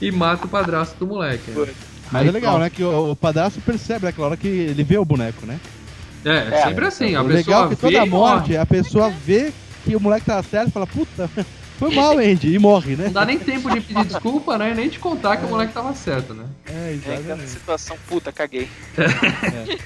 [0.00, 1.50] E mata o padrasto do moleque.
[1.50, 1.66] né?
[2.12, 2.62] Mas Aí, é legal, pronto.
[2.64, 2.70] né?
[2.70, 5.58] Que o, o padrasto percebe naquela hora que ele vê o boneco, né?
[6.24, 7.14] É, é sempre assim.
[7.14, 9.52] A o pessoa legal é que toda e morte, a pessoa vê
[9.84, 11.28] que o moleque tá certo e fala, puta,
[11.78, 13.06] foi mal, Andy, e morre, né?
[13.06, 14.72] Não dá nem tempo de pedir desculpa, né?
[14.76, 16.44] Nem de contar que o moleque tava certo, né?
[16.68, 17.50] É, É, aquela exatamente.
[17.50, 18.68] situação, puta, caguei.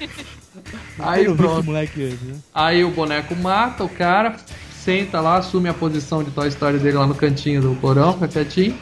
[0.99, 1.65] Aí Eu vi esse pronto.
[1.65, 2.35] moleque hoje, né?
[2.53, 4.35] Aí o boneco mata o cara,
[4.83, 8.27] senta lá, assume a posição de Toy Story dele lá no cantinho do porão, fica
[8.27, 8.75] quietinho.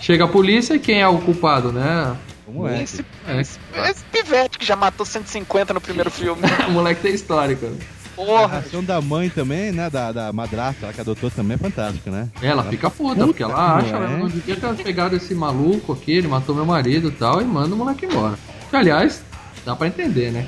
[0.00, 2.14] Chega a polícia e quem é o culpado, né?
[2.56, 2.82] Moleque.
[2.82, 6.42] Esse, É, esse pivete que já matou 150 no primeiro filme.
[6.68, 7.66] o moleque tem histórica.
[7.66, 8.46] A Porra.
[8.46, 9.90] reação da mãe também, né?
[9.90, 12.28] Da, da madrasta, ela que adotou também é fantástica, né?
[12.40, 15.92] Ela fica puta, puta porque ela que acha, ela não devia ter pegado esse maluco
[15.92, 18.38] aqui, ele matou meu marido e tal, e manda o moleque embora.
[18.70, 19.22] Que, aliás,
[19.66, 20.46] dá pra entender, né?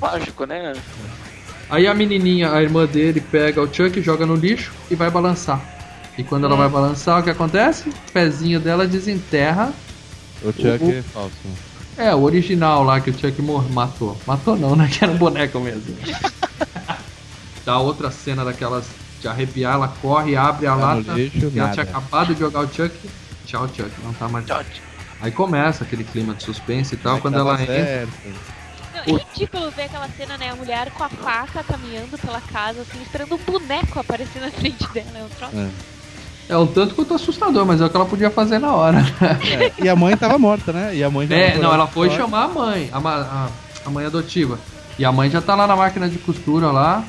[0.00, 0.72] Lógico, né?
[1.68, 5.60] Aí a menininha, a irmã dele, pega o Chuck, joga no lixo e vai balançar.
[6.16, 7.90] E quando ela vai balançar, o que acontece?
[7.90, 9.72] O pezinho dela desenterra.
[10.42, 11.32] O Chuck O- é falso.
[11.98, 14.16] É, o original lá que o Chuck mor- matou.
[14.26, 14.88] Matou não, né?
[14.92, 15.96] Que era um boneco mesmo.
[17.64, 18.86] Dá outra cena daquelas
[19.20, 21.12] de arrepiar, ela corre, abre a Tá lata.
[21.12, 22.94] lixo, e ela tinha acabado de jogar o Chuck.
[23.46, 24.44] Tchau, Chuck, não tá mais.
[25.20, 27.16] Aí começa aquele clima de suspense e tal.
[27.16, 27.74] É, quando tava ela entra.
[27.74, 28.12] certo.
[28.94, 30.50] Não, é ridículo ver aquela cena, né?
[30.50, 34.86] A mulher com a faca caminhando pela casa, assim, esperando um boneco aparecer na frente
[34.92, 35.06] dela.
[35.18, 35.56] É um troço.
[35.56, 35.68] É.
[36.48, 38.98] É um tanto quanto assustador, mas é o que ela podia fazer na hora.
[39.78, 40.94] É, E a mãe tava morta, né?
[40.94, 42.20] E a mãe já É, não, ela foi fora.
[42.20, 43.48] chamar a mãe, a, a,
[43.84, 44.58] a mãe adotiva.
[44.98, 47.02] E a mãe já tá lá na máquina de costura lá,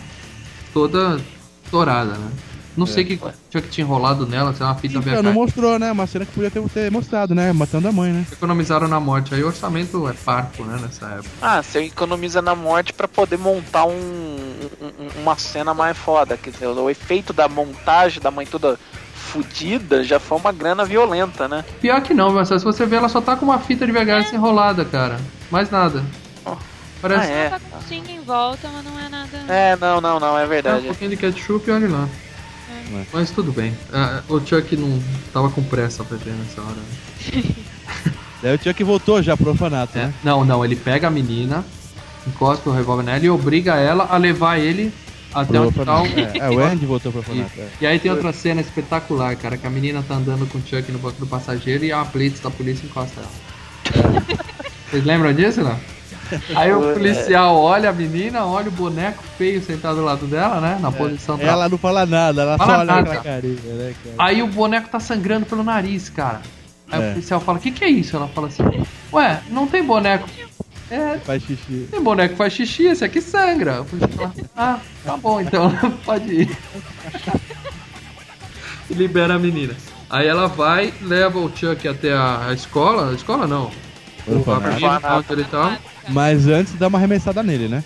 [0.73, 1.19] toda
[1.63, 2.31] estourada, né?
[2.75, 3.17] Não sei o que
[3.49, 5.91] tinha que tinha enrolado nela, se é uma fita Então, não mostrou, né?
[5.91, 7.51] Uma cena que podia ter, ter mostrado, né?
[7.51, 8.23] Matando a mãe, né?
[8.31, 9.33] Economizaram na morte.
[9.33, 11.29] Aí o orçamento é parco, né, nessa época.
[11.41, 13.91] Ah, você economiza na morte pra poder montar um,
[14.79, 16.37] um- uma cena mais foda.
[16.37, 18.77] Quer dizer, o efeito da montagem da mãe toda
[19.27, 21.63] fudida já foi uma grana violenta, né?
[21.81, 24.33] Pior que não, mas se você ver, ela só tá com uma fita de VHS
[24.33, 25.19] enrolada, cara.
[25.51, 26.03] Mais nada.
[27.01, 27.49] Parece Ah, é.
[27.49, 29.37] Tá com um zinho em volta, mas não é nada.
[29.47, 30.85] É, não, não, não, é é um verdade.
[30.87, 32.07] pouquinho de ketchup e olha lá.
[32.91, 33.03] É.
[33.13, 33.77] Mas tudo bem.
[33.93, 34.99] Ah, o Chuck não
[35.31, 36.71] tava com pressa pra ver nessa hora.
[36.73, 37.43] né?
[38.41, 40.05] Daí o Chuck voltou já pro orfanato, É.
[40.05, 40.13] né?
[40.23, 41.63] Não, não, ele pega a menina,
[42.25, 44.91] encosta o revólver nela e obriga ela a levar ele
[45.33, 45.65] até tá o.
[45.65, 46.07] orfanato.
[46.19, 47.59] É, é, o Andy voltou pro E, orfanato.
[47.59, 47.67] é.
[47.81, 50.91] e aí tem outra cena espetacular, cara, que a menina tá andando com o Chuck
[50.91, 54.23] no banco do passageiro e a Blitz da polícia encosta ela.
[54.89, 55.77] Vocês lembram disso, não?
[56.55, 60.77] Aí o policial olha a menina, olha o boneco feio sentado do lado dela, né?
[60.81, 61.51] Na posição dela.
[61.53, 63.15] Ela não fala nada, ela Fala só olha nada.
[63.17, 64.15] carinha, né, cara?
[64.17, 66.41] Aí o boneco tá sangrando pelo nariz, cara.
[66.91, 67.07] Aí É.
[67.09, 68.15] o policial fala, o que que é isso?
[68.15, 68.63] Ela fala assim,
[69.13, 70.27] ué, não tem boneco.
[70.89, 71.87] É, Faz xixi.
[71.91, 73.85] Tem boneco que faz xixi, esse aqui sangra.
[74.55, 75.71] Ah, tá bom, então
[76.05, 76.57] pode ir.
[78.89, 79.75] E libera a menina.
[80.09, 83.11] Aí ela vai, leva o Chuck até a, a escola.
[83.11, 83.69] A escola não.
[84.25, 84.67] O Orfanato.
[84.67, 85.77] abrigo onde ele tá.
[86.09, 87.83] Mas antes dá uma arremessada nele, né?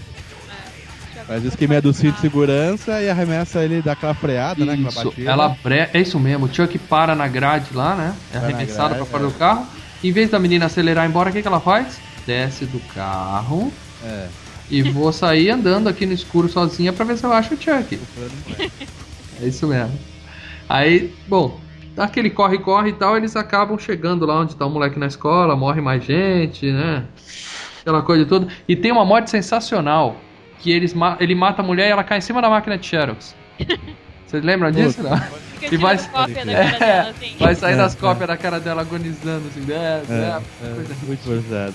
[1.26, 4.74] Faz o esqueminha do cinto de segurança e arremessa ele dá aquela freada, né?
[4.74, 5.32] Aquela Isso, batida.
[5.32, 5.90] ela bre...
[5.94, 8.16] É isso mesmo, o Chuck para na grade lá, né?
[8.34, 9.28] É arremessado grade, pra fora é.
[9.28, 9.66] do carro.
[10.04, 12.00] Em vez da menina acelerar e embora, o que, que ela faz?
[12.32, 13.74] Desce do carro
[14.06, 14.28] É.
[14.70, 18.00] e vou sair andando aqui no escuro sozinha pra ver se eu acho o Chuck.
[19.42, 19.92] É isso mesmo.
[20.70, 21.60] Aí, bom,
[21.98, 25.82] aquele corre-corre e tal, eles acabam chegando lá onde tá o moleque na escola, morre
[25.82, 27.04] mais gente, né?
[27.82, 28.48] Aquela coisa toda.
[28.66, 30.16] E tem uma morte sensacional,
[30.60, 32.88] que eles ma- ele mata a mulher e ela cai em cima da máquina de
[32.88, 33.36] Xerox.
[34.26, 35.04] Vocês lembram disso?
[35.04, 35.12] Não?
[35.70, 37.36] E vai- cópia da É, cara dela, assim.
[37.38, 37.98] vai sair É, das é.
[38.00, 39.70] cópias da cara dela agonizando, assim.
[39.70, 41.74] É, É, é, é, coisa- muito forçado.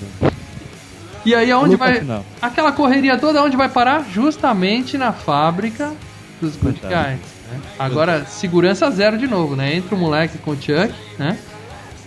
[1.27, 1.99] E aí, aonde Lupa vai.
[2.01, 2.25] final.
[2.41, 4.05] Aquela correria toda, onde vai parar?
[4.13, 5.93] Justamente na fábrica
[6.41, 6.81] dos Good.
[6.81, 6.93] Guys.
[6.93, 7.19] né?
[7.79, 9.75] Agora, segurança zero de novo, né?
[9.75, 11.37] Entra o moleque com o Chuck, né?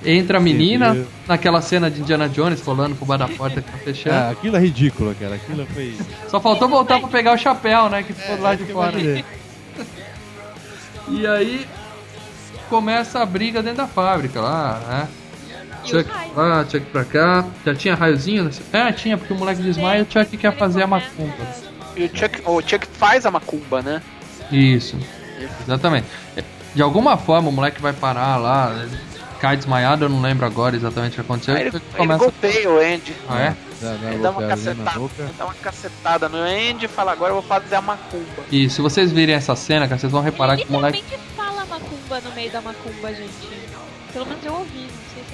[0.06, 3.78] Entra a menina, naquela cena de Indiana Jones rolando por baixo da porta que tá
[3.80, 4.16] fechando.
[4.16, 5.36] Ah, aquilo é ridículo, cara.
[5.36, 5.98] Aquilo foi.
[6.30, 8.02] Só faltou voltar pra pegar o chapéu, né?
[8.04, 8.98] Que ficou de É, que eu fora.
[11.10, 11.68] E aí
[12.70, 15.08] começa a briga dentro da fábrica lá, né?
[15.86, 17.46] Chuck lá, Chuck pra cá.
[17.66, 18.44] Já tinha raiozinho?
[18.46, 21.34] nesse- É, tinha, porque o moleque desmaia e o Chuck quer fazer a macumba.
[21.96, 24.02] E o Chuck, o Chuck faz a macumba, né?
[24.52, 24.98] Isso,
[25.64, 26.08] exatamente.
[26.74, 28.98] De alguma forma o moleque vai parar lá, ele
[29.40, 31.56] cai desmaiado, eu não lembro agora exatamente o que aconteceu.
[31.56, 33.16] Aí e ele, ele golpeia o Andy.
[33.28, 33.56] Ah, é?
[33.82, 37.12] Dá, dá Ele uma dá uma, cacetada, ele dá uma cacetada no Andy e fala,
[37.14, 38.44] agora eu vou fazer a macumba.
[38.52, 40.98] E se vocês virem essa cena, cara, vocês vão reparar Ele que o moleque.
[40.98, 43.70] literalmente fala macumba no meio da macumba, gente.
[44.12, 44.88] Pelo menos eu ouvi,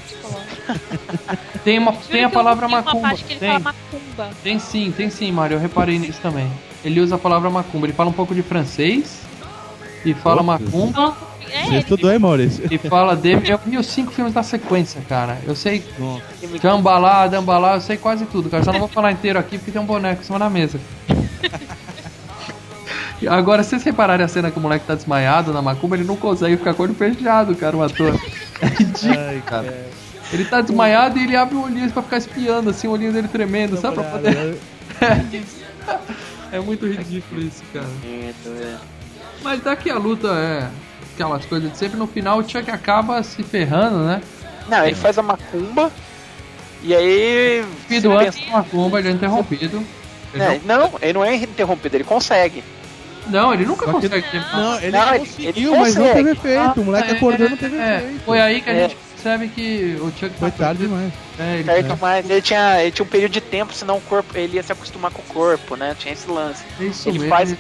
[0.06, 1.46] psicológico.
[1.64, 3.08] Tem, uma, tem a palavra macumba.
[3.10, 4.30] parte que ele Tem, fala macumba.
[4.44, 5.56] tem sim, tem sim, Mário.
[5.56, 6.48] Eu reparei nisso também.
[6.84, 7.88] Ele usa a palavra macumba.
[7.88, 9.22] Ele fala um pouco de francês
[10.06, 10.72] e fala Putz.
[10.72, 11.18] macumba
[11.50, 12.68] É, Você ele estudou, hein, Maurício?
[12.70, 13.32] e fala de.
[13.50, 15.40] Eu vi os cinco filmes na sequência, cara.
[15.48, 15.84] Eu sei.
[16.62, 18.64] Cambalá, Dambalá, eu sei quase tudo, cara.
[18.64, 20.80] Só não vou falar inteiro aqui porque tem um boneco em cima da mesa.
[23.28, 26.16] Agora, se vocês repararem a cena que o moleque tá desmaiado na macumba, ele não
[26.18, 28.14] consegue ficar com o olho fechado, cara, o ator.
[28.62, 29.86] É ridículo, Ai, cara.
[30.34, 33.28] Ele tá desmaiado e ele abre o olhinho pra ficar espiando, assim, o olhinho dele
[33.28, 33.96] tremendo, sabe?
[33.96, 34.58] Pra poder...
[36.52, 37.86] É muito ridículo isso, cara.
[39.44, 40.68] Mas daqui a luta é
[41.14, 44.22] aquelas coisas de sempre, no final o Chuck acaba se ferrando, né?
[44.68, 45.92] Não, ele faz a macumba
[46.82, 47.66] e aí.
[47.88, 49.84] Pido antes pensa- da macumba, ele é interrompido.
[50.34, 52.64] Ele É, não, ele não é interrompido, ele consegue.
[53.28, 54.56] Não, ele nunca que- consegue terminar.
[54.58, 56.82] Não, ele Não, ele- conseguiu, ele mas não teve efeito.
[56.82, 58.20] o moleque É, acordou não teve é, efeito.
[58.26, 58.82] Foi aí que a É.
[58.90, 60.88] gente percebe que o Chuck Foi tá tarde perdido.
[60.96, 61.14] demais.
[61.40, 64.38] É, ele, Certo, mas ele tinha, ele tinha um período de tempo, senão o corpo,
[64.38, 65.96] ele ia se acostumar com o corpo, né?
[65.98, 66.64] Tinha esse lance.
[66.80, 67.30] é isso ele mesmo.
[67.36, 67.56] faz-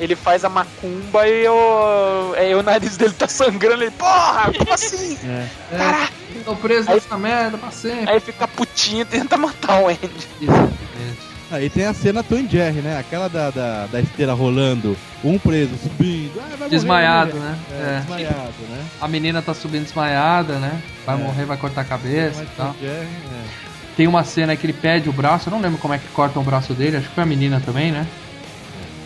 [0.00, 3.82] Ele faz a macumba e o, aí o nariz dele tá sangrando.
[3.82, 5.18] Ele, porra, como assim?
[5.70, 5.76] É.
[5.76, 6.08] É,
[6.44, 8.10] tô preso Aí- nessa merda pra sempre.
[8.10, 10.28] Aí fica putinho e tenta matar o Andy.
[10.40, 11.29] Exatamente.
[11.50, 12.96] Aí tem a cena Tom Jerry, né?
[12.98, 16.32] Aquela da, da, da esteira rolando, um preso subindo.
[16.40, 17.48] Ah, morrer, Desmaiado, morrer.
[17.48, 17.58] né?
[17.72, 17.98] É, É.
[18.00, 18.84] desmaiado, né?
[19.00, 20.80] A menina tá subindo desmaiada, né?
[21.04, 21.18] Vai É.
[21.18, 22.74] morrer, vai cortar a cabeça e tal.
[22.80, 23.44] Jerry, é.
[23.96, 26.40] Tem uma cena que ele pede o braço, eu não lembro como é que cortam
[26.40, 28.06] o braço dele, acho que foi a menina também, né?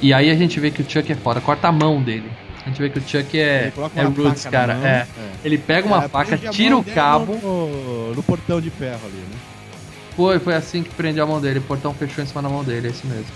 [0.02, 2.30] E aí a gente vê que o Chuck é foda, corta a mão dele.
[2.64, 4.74] A gente vê que o Chuck é, é roots, cara.
[4.74, 4.90] mão, é.
[4.90, 5.06] é.
[5.44, 7.34] Ele pega uma É, faca, tira o cabo.
[7.42, 9.36] No, no portão de ferro ali, né?
[10.16, 11.58] Foi, foi assim que prendeu a mão dele.
[11.58, 13.26] O portão fechou em cima da mão dele, é isso mesmo.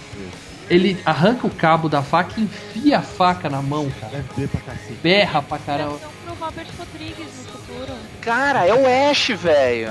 [0.71, 4.13] Ele arranca o cabo da faca e enfia a faca na mão, cara.
[4.13, 4.99] Deve ter pra cacete.
[5.03, 5.99] Berra pra caramba.
[6.25, 7.93] Pro Robert Rodrigues no futuro.
[8.21, 9.89] Cara, é o Ash, velho.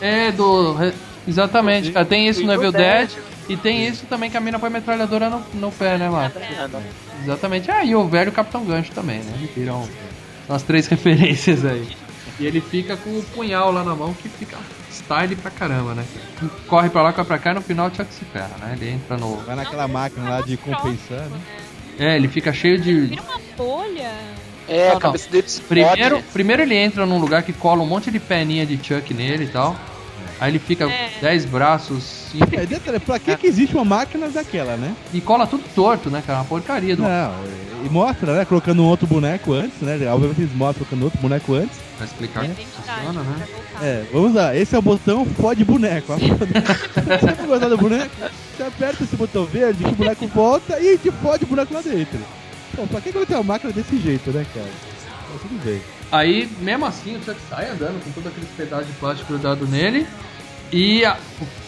[0.00, 0.74] É, do.
[0.74, 0.92] re-
[1.26, 2.04] Exatamente, cara.
[2.04, 3.10] Tem isso no Evil Dead.
[3.48, 6.38] E tem isso também que a mina põe metralhadora no, no pé, né, Marco?
[6.38, 6.82] É, não.
[7.22, 7.70] Exatamente.
[7.70, 9.32] Ah, e o velho Capitão Gancho também, né?
[9.38, 9.88] Eles viram
[10.48, 11.88] as três referências aí.
[12.38, 14.56] E ele fica com o punhal lá na mão que fica
[15.12, 16.04] style pra caramba, né?
[16.66, 18.76] Corre pra lá, corre pra cá e no final o Chuck se ferra, né?
[18.80, 19.36] Ele entra no.
[19.36, 21.38] Vai naquela máquina lá de compensar, né?
[21.98, 22.92] É, ele fica cheio de.
[23.06, 24.10] Vira uma bolha.
[24.68, 25.68] É, Não, a cabeça dele explode.
[25.68, 29.44] Primeiro, primeiro ele entra num lugar que cola um monte de peninha de Chuck nele
[29.44, 29.76] e tal.
[30.40, 31.10] Aí ele fica É.
[31.20, 32.02] 10 braços
[32.32, 34.94] cinco, É, detalhe, pra que, que existe uma máquina daquela, né?
[35.12, 36.40] e cola tudo torto, né, cara?
[36.40, 37.02] Uma porcaria do.
[37.02, 37.34] Não,
[37.84, 38.44] e mostra, né?
[38.44, 39.94] Colocando um outro boneco antes, né?
[40.12, 41.78] Obviamente eles mostram colocando outro boneco antes.
[41.96, 43.00] Pra explicar como Identidade.
[43.00, 43.46] funciona, né?
[43.52, 43.84] voltar.
[43.86, 46.12] É, vamos lá, esse é o botão fode boneco.
[46.14, 48.10] Você não gostar do boneco,
[48.56, 51.80] você aperta esse botão verde que o boneco volta e te fode o boneco lá
[51.82, 52.18] dentro.
[52.74, 54.66] Pô, pra que que eu tenho uma máquina desse jeito, né, cara?
[55.40, 55.80] Tudo bem.
[56.10, 60.06] Aí, mesmo assim, o Chuck sai andando com todos aqueles pedaços de plástico grudado nele.
[60.70, 61.16] E a-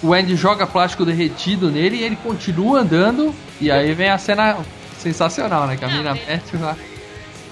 [0.03, 3.35] o Andy joga plástico derretido nele e ele continua andando.
[3.61, 4.57] E aí vem a cena
[5.05, 5.77] sensacional, né?
[5.77, 6.27] Que a Não, menina é.
[6.33, 6.77] mete o ar,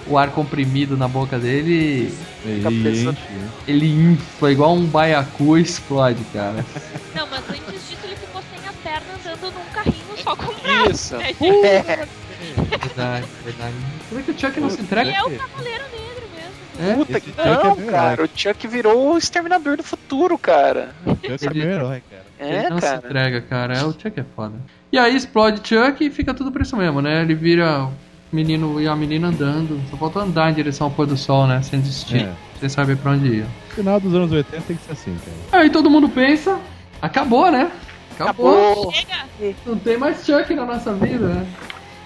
[0.06, 2.12] o ar comprimido na boca dele
[2.44, 3.48] Ele Cabeça- enche, né?
[3.66, 6.64] e ele infla igual um baiacu e explode, cara.
[7.14, 10.54] Não, mas antes disso ele ficou sem a perna andando num carrinho só com o
[10.54, 10.90] braço.
[10.90, 11.16] Isso.
[11.16, 11.32] né?
[12.42, 13.74] É, Verdade, verdade.
[14.08, 15.10] Como é que o Chuck não se entrega?
[15.10, 16.90] E é o Cavaleiro Negro mesmo.
[16.90, 16.94] É?
[16.96, 18.24] puta que é não, meu cara.
[18.24, 20.92] O Chuck virou o exterminador do futuro, cara.
[21.22, 22.21] Esse é meu herói, cara.
[22.42, 22.96] Ele É, não se cara.
[22.96, 23.74] entrega, cara.
[23.78, 24.54] É, o Chuck é foda.
[24.90, 27.22] E aí explode Chuck e fica tudo por isso mesmo, né?
[27.22, 27.92] Ele vira o
[28.34, 29.80] menino e a menina andando.
[29.90, 31.62] Só falta andar em direção ao pôr do sol, né?
[31.62, 32.22] Sem desistir.
[32.24, 32.32] É.
[32.60, 33.46] Sem saber pra onde ia.
[33.70, 35.16] Final dos anos 80 tem que ser assim,
[35.50, 35.62] cara.
[35.62, 36.58] Aí todo mundo pensa,
[37.00, 37.70] acabou, né?
[38.14, 38.72] Acabou.
[38.72, 38.92] Acabou.
[38.92, 39.54] Chega!
[39.66, 41.46] Não tem mais Chuck na nossa vida, né?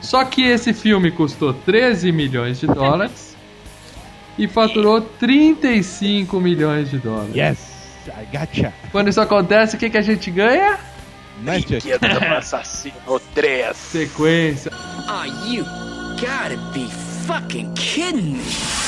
[0.01, 3.37] Só que esse filme custou 13 milhões de dólares
[4.39, 7.35] e faturou 35 milhões de dólares.
[7.35, 7.76] Yes!
[8.11, 8.73] I gotcha!
[8.93, 10.79] Quando isso acontece, o que, que a gente ganha?
[11.39, 13.77] Brinquedo do assassino 3.
[13.77, 14.73] Sequência.
[15.09, 15.65] Aw, you
[16.19, 16.89] gotta be
[17.27, 18.86] fucking kidding me.